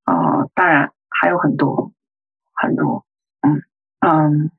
[0.06, 1.92] 哦，当然还有很多
[2.54, 3.06] 很多
[3.42, 3.64] 嗯
[4.00, 4.52] 嗯。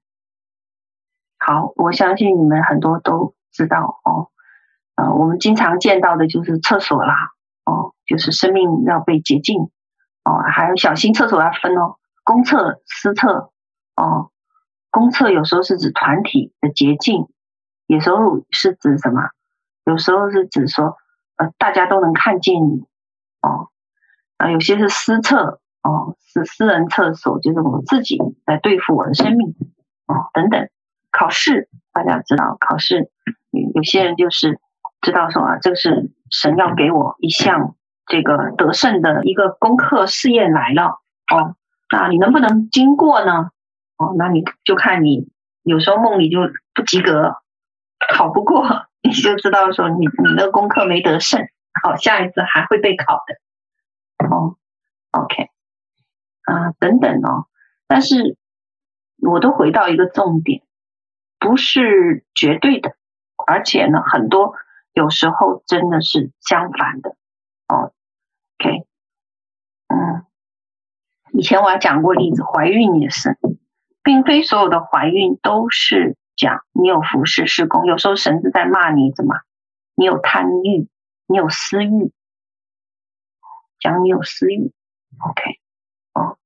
[1.39, 4.31] 好，我相信你们很多都知道哦，
[4.97, 7.15] 呃，我们经常见到的就是厕所啦，
[7.65, 9.71] 哦，就是生命要被洁净，
[10.25, 13.53] 哦，还有小心厕所要分哦，公厕、私厕，
[13.95, 14.33] 哦，
[14.91, 17.29] 公厕有时候是指团体的洁净，
[17.87, 19.29] 有时候是指什么？
[19.85, 20.97] 有时候是指说，
[21.37, 22.85] 呃，大家都能看见你，
[23.43, 23.69] 哦，
[24.39, 29.55] 啊，有些是私厕，哦，是私人厕所，就是我自己来对付我的生命，
[30.07, 30.69] 哦，等等。
[31.13, 33.11] 考试，大家知道考试，
[33.75, 34.61] 有些人就是
[35.01, 37.75] 知道说啊，这个是神要给我一项
[38.07, 41.01] 这个得胜的一个功课试验来了
[41.33, 41.57] 哦，
[41.91, 43.51] 那你能不能经过呢？
[43.97, 45.31] 哦，那你就看你
[45.63, 46.41] 有时候梦里就
[46.75, 47.37] 不及格，
[48.13, 48.67] 考不过，
[49.03, 51.49] 你就知道说你你那个功课没得胜，
[51.83, 54.57] 好，下一次还会被考的哦。
[55.11, 55.51] OK，
[56.43, 57.47] 啊，等等哦，
[57.87, 58.37] 但是
[59.19, 60.63] 我都回到一个重点。
[61.39, 62.97] 不是绝对的，
[63.47, 64.55] 而且呢，很多
[64.95, 67.11] 有时候真的是相反的
[67.69, 67.93] 哦。
[68.59, 68.87] OK，
[69.89, 70.25] 嗯，
[71.33, 73.39] 以前我还讲过例子，怀孕也是，
[74.03, 79.37] 并非所有的怀孕都是讲你有服事事工，有时候神是在骂你怎么，
[79.95, 80.89] 你有贪欲，
[81.27, 82.13] 你有私欲，
[83.81, 84.73] 讲你有私欲。
[85.19, 85.61] OK，
[86.15, 86.39] 哦，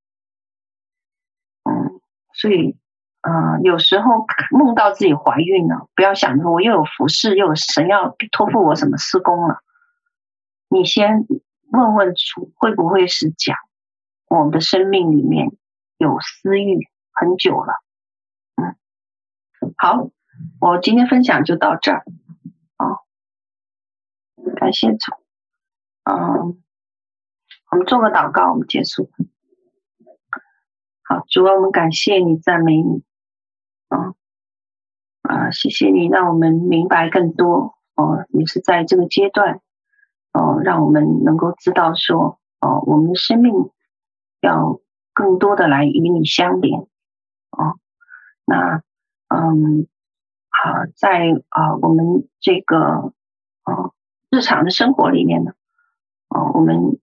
[1.64, 2.00] 嗯，
[2.32, 2.76] 所以。
[3.22, 9.62] 嗯、呃，有时候梦到自己怀孕了，不要想着我又有服事，又有神要托付我什么施工了。
[10.70, 11.26] 你先
[11.70, 13.58] 问问主，会不会是讲
[14.26, 15.50] 我们的生命里面
[15.98, 17.74] 有私欲很久了？
[18.56, 18.74] 嗯，
[19.76, 20.08] 好，
[20.58, 22.02] 我今天分享就到这儿
[24.60, 25.14] 感谢主。
[26.04, 26.62] 嗯，
[27.70, 29.10] 我们做个祷告，我们结束。
[31.02, 33.02] 好，主啊，我们感谢你，赞美你。
[33.88, 34.12] 啊
[35.22, 35.50] 啊！
[35.50, 39.62] 谢谢你让我们明白更多哦，也是在这个阶段，
[40.34, 43.70] 哦，让我们能够知道说，哦，我们的生命
[44.42, 44.78] 要
[45.14, 47.80] 更多的来与你相连，哦，
[48.44, 48.82] 那，
[49.28, 49.88] 嗯，
[50.50, 52.76] 好，在啊，我们这个，
[53.64, 53.94] 哦，
[54.30, 55.52] 日常的生活里面呢，
[56.28, 57.00] 哦，我们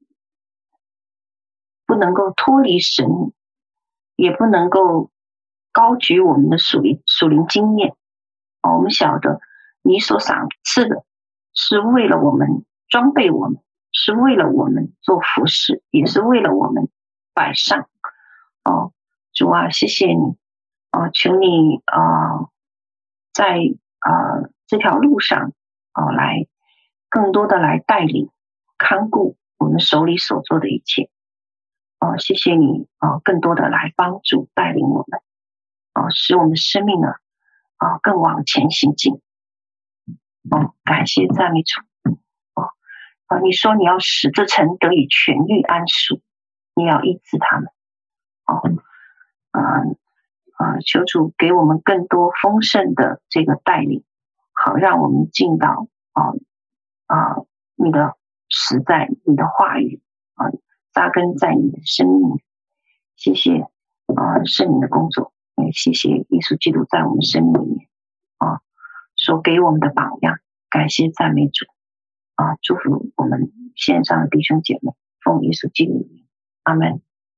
[1.86, 3.06] 不能够脱离神，
[4.16, 5.12] 也不能够
[5.72, 7.96] 高举我们的属灵属灵经验，
[8.62, 9.40] 哦，我们晓得。
[9.84, 11.06] 你所赏赐的，
[11.54, 13.62] 是为了我们装备我们，
[13.94, 16.90] 是为了我们做服饰，也是为了我们
[17.34, 17.88] 摆上。
[18.66, 18.92] 哦，
[19.32, 20.36] 主啊，谢谢你，
[20.92, 22.50] 哦，求你啊、
[23.32, 23.60] 在
[24.00, 24.12] 啊、
[24.66, 25.54] 这条路上，
[25.94, 26.48] 哦，来
[27.10, 28.30] 更多的来带领、
[28.78, 31.10] 看顾我们手里所做的一切。
[32.00, 35.20] 哦，谢谢你，哦，更多的来帮助带领我们，
[35.94, 37.08] 哦，使我们的生命呢，
[37.78, 39.16] 啊、更往前行进。
[40.52, 41.82] 哦，感谢赞美主。
[42.54, 42.70] 哦，
[43.26, 46.22] 啊，你说你要使这城得以痊愈安舒，
[46.76, 47.70] 你要医治他们。
[48.46, 48.62] 哦，
[49.52, 49.62] 啊
[50.58, 54.04] 啊，求主给我们更多丰盛的这个带领，
[54.54, 56.34] 好让我们进到啊
[57.08, 57.42] 啊
[57.76, 58.16] 你的
[58.48, 60.02] 实在，你的话语
[60.36, 60.46] 啊
[60.94, 62.42] 扎根在你的生命。
[63.16, 63.62] 谢谢
[64.16, 67.90] 啊圣灵的工作，也谢谢耶稣基督在我们生命里面
[68.38, 68.62] 啊。
[69.16, 70.38] 所给我们的榜样，
[70.70, 71.66] 感谢赞美主
[72.36, 72.56] 啊！
[72.62, 74.92] 祝福我们线上的弟兄姐妹，
[75.22, 76.08] 奉耶稣基督，
[76.64, 77.02] 阿门。